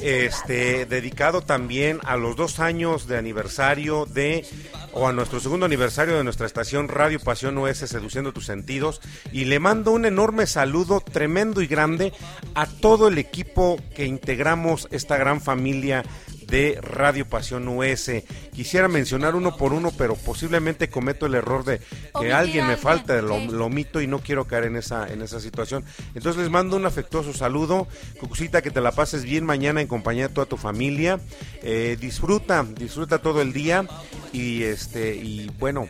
[0.00, 4.46] Este, dedicado también a los dos años de aniversario de,
[4.92, 9.00] o a nuestro segundo aniversario de nuestra estación Radio Pasión US Seduciendo tus Sentidos.
[9.30, 12.12] Y le mando un enorme saludo tremendo y grande
[12.54, 16.02] a todo el equipo que integramos esta gran familia
[16.50, 18.10] de Radio Pasión US.
[18.52, 21.80] Quisiera mencionar uno por uno, pero posiblemente cometo el error de
[22.20, 25.84] que alguien me falta, lo omito y no quiero caer en esa, en esa situación.
[26.14, 27.86] Entonces les mando un afectuoso saludo,
[28.18, 31.20] Cucucita, que te la pases bien mañana en compañía de toda tu familia.
[31.62, 33.86] Eh, disfruta, disfruta todo el día
[34.32, 35.88] y este, y bueno,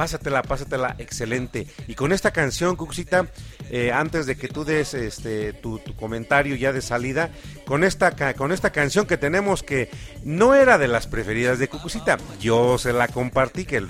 [0.00, 1.66] pásatela, pásatela excelente.
[1.86, 3.26] Y con esta canción, Cucucita,
[3.68, 7.28] eh, antes de que tú des este tu, comentario ya de salida,
[7.66, 9.90] con esta con esta canción que tenemos que
[10.24, 13.82] no era de las preferidas de Cucucita, yo se la compartí que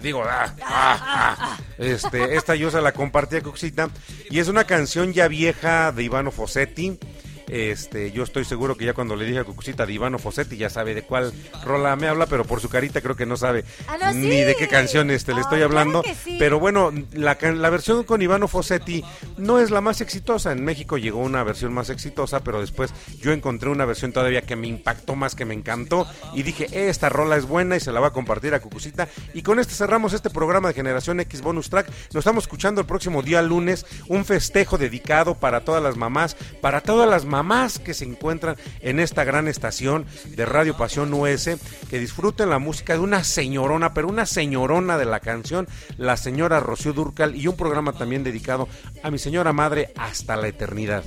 [0.00, 1.58] digo, ah, ah, ah.
[1.78, 3.90] este esta yo se la compartí a Cucucita
[4.30, 6.96] y es una canción ya vieja de Ivano Fossetti.
[7.54, 10.68] Este, yo estoy seguro que ya cuando le dije a Cucucita de Ivano Fossetti ya
[10.68, 11.32] sabe de cuál
[11.64, 14.56] rola me habla, pero por su carita creo que no sabe Ah, no, ni de
[14.56, 16.02] qué canción este, le estoy hablando.
[16.02, 16.36] claro que sí.
[16.36, 17.36] Pero bueno, la
[17.70, 19.04] versión con Ivano Fossetti
[19.36, 20.50] no es la más exitosa.
[20.50, 24.56] En México llegó una versión más exitosa, pero después yo encontré una versión todavía que
[24.56, 26.08] me impactó más, que me encantó.
[26.34, 29.06] Y dije, esta rola es buena y se la va a compartir a Cucucita.
[29.32, 31.86] Y con este cerramos este programa de Generación X Bonus Track.
[32.12, 33.86] Nos estamos escuchando el próximo día lunes.
[34.08, 37.43] Un festejo dedicado para todas las mamás, para todas las mamás
[37.82, 41.50] que se encuentran en esta gran estación de Radio Pasión US.
[41.90, 46.60] Que disfruten la música de una señorona, pero una señorona de la canción, la señora
[46.60, 47.36] Rocío Durcal.
[47.36, 48.68] Y un programa también dedicado
[49.02, 51.04] a mi señora madre hasta la eternidad.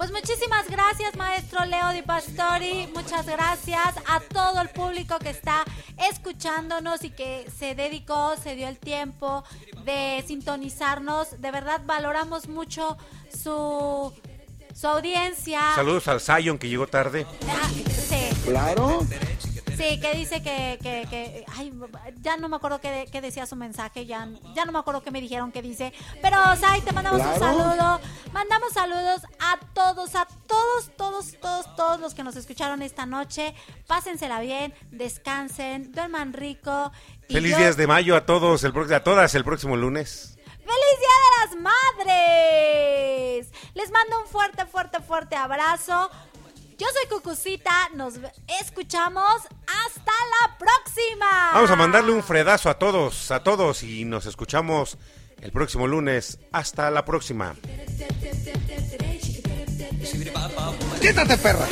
[0.00, 2.88] Pues muchísimas gracias, maestro Leo Di Pastori.
[2.94, 5.62] Muchas gracias a todo el público que está
[6.10, 9.44] escuchándonos y que se dedicó, se dio el tiempo
[9.84, 11.42] de sintonizarnos.
[11.42, 12.96] De verdad valoramos mucho
[13.30, 14.10] su,
[14.74, 15.60] su audiencia.
[15.74, 17.26] Saludos al Zion que llegó tarde.
[17.48, 17.68] Ah,
[18.08, 18.28] sí.
[18.44, 19.06] Claro.
[19.76, 21.72] Sí, que dice que, que, que- ay,
[22.20, 25.10] ya no me acuerdo qué, qué decía su mensaje, ya, ya no me acuerdo qué
[25.10, 27.98] me dijeron que dice, pero Sai, te mandamos un saludo,
[28.30, 33.54] mandamos saludos a todos, a todos, todos, todos, todos los que nos escucharon esta noche,
[33.86, 36.92] pásensela bien, descansen, duerman rico.
[37.28, 40.36] y Feliz yo- días de mayo a todos, el, pro- a todas el próximo lunes.
[40.70, 41.52] ¡Feliz Día de las
[42.06, 43.50] Madres!
[43.74, 46.08] Les mando un fuerte, fuerte, fuerte abrazo.
[46.78, 48.14] Yo soy Cucucita, nos
[48.60, 51.50] escuchamos hasta la próxima.
[51.54, 54.96] Vamos a mandarle un fredazo a todos, a todos y nos escuchamos
[55.40, 56.38] el próximo lunes.
[56.52, 57.56] Hasta la próxima.
[61.00, 61.66] Quítate, perra.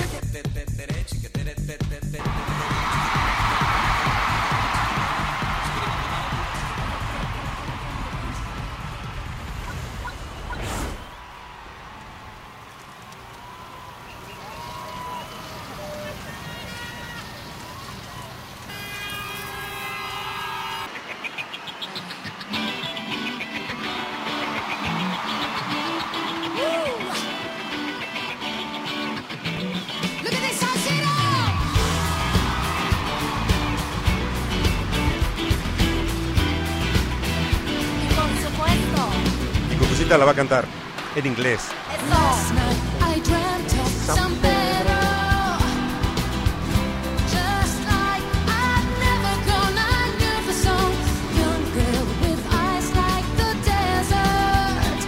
[40.08, 40.20] Girl
[52.22, 54.98] with eyes like the desert.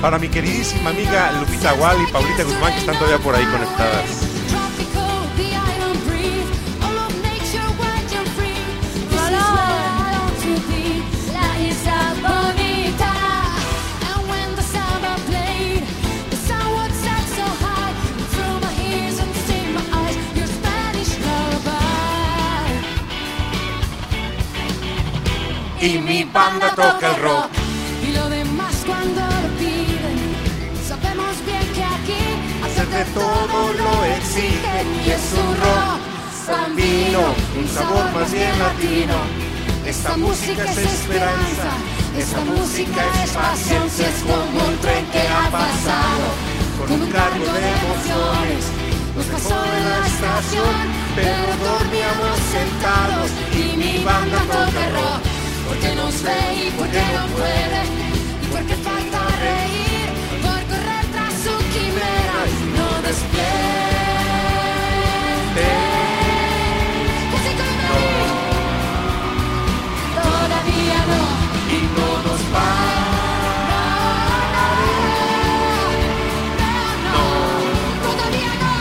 [0.00, 4.29] Para mi queridísima amiga Lupita Wall y Paulita Guzmán que están todavía por ahí conectadas.
[25.82, 27.48] Y mi banda toca el rock.
[28.06, 30.18] Y lo demás cuando lo piden.
[30.86, 32.22] Sabemos bien que aquí
[32.62, 34.86] hacer de todo lo exigen.
[35.06, 36.00] Y es un rock
[36.44, 37.20] sandino,
[37.58, 39.14] un sabor más bien latino.
[39.86, 41.70] Esta música es esperanza,
[42.16, 46.26] esta música es paciencia, es como un tren que ha pasado
[46.78, 48.64] con un cargo de emociones.
[49.16, 50.76] Nos pasó en la estación,
[51.16, 55.29] pero dormíamos sentados y mi banda toca rock.
[55.70, 57.80] Porque nos ve y porque no puede,
[58.42, 60.08] y porque falta reír,
[60.42, 62.38] por correr tras su quimera,
[62.76, 63.50] no despierte.
[67.36, 67.88] Así como
[70.20, 71.22] Todavía no,
[71.70, 72.42] y no nos
[78.02, 78.74] Todavía no,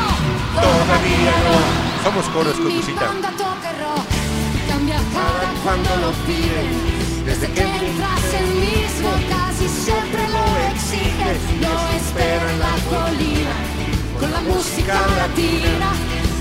[0.59, 1.55] Todavía no.
[2.03, 3.07] Somos coros, Cucucita.
[5.69, 6.67] Cuando lo piden.
[7.27, 11.29] Desde que entras el mismo casi siempre lo exige.
[11.61, 13.53] Lo espero en la colina,
[14.19, 15.89] con la música latina.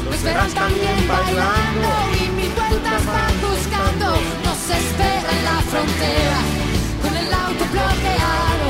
[0.05, 4.07] Lo esperan también bailando y mi vuelta van buscando.
[4.47, 6.41] Nos espera en la frontera,
[7.03, 8.69] con el auto bloqueado.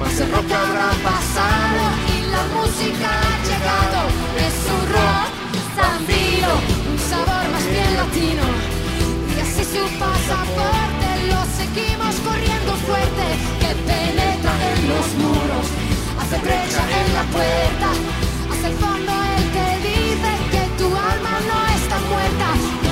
[0.00, 1.82] Más el rock habrá pasado
[2.14, 4.00] y la música ha llegado.
[4.48, 5.30] Es un rock
[5.76, 6.52] zambino,
[6.90, 8.79] un sabor más bien latino.
[9.72, 13.26] Su pasaporte lo seguimos corriendo fuerte,
[13.60, 15.66] que penetra en los muros,
[16.18, 17.88] hace brecha en la puerta,
[18.50, 22.48] hacia el fondo el que dice que tu alma no está muerta.
[22.82, 22.90] No.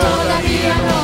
[0.00, 0.99] Todavía no,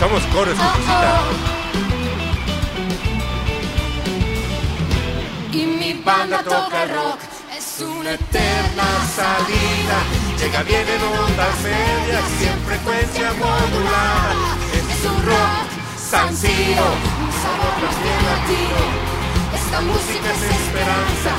[0.00, 1.20] Somos coros, Cucucita.
[5.52, 7.20] Y mi banda toca rock,
[7.54, 9.98] es una eterna salida.
[10.40, 14.56] Llega bien en ondas medias y en frecuencia modulada.
[14.72, 15.68] Es un rock
[16.00, 16.88] sencillo,
[17.20, 18.84] un sabor más bien latino.
[19.52, 21.32] Esta música es esperanza,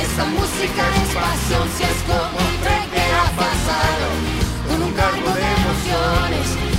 [0.00, 4.06] esta música es pasión, si es como un tren que ha pasado.
[4.68, 6.73] Con un cargo de emociones,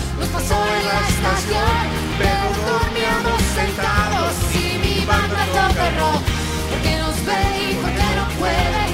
[0.56, 1.86] paso en la estación,
[2.18, 6.24] pero dormíamos sentados y mi banda toca rock,
[6.70, 8.85] porque nos ve y porque no puede.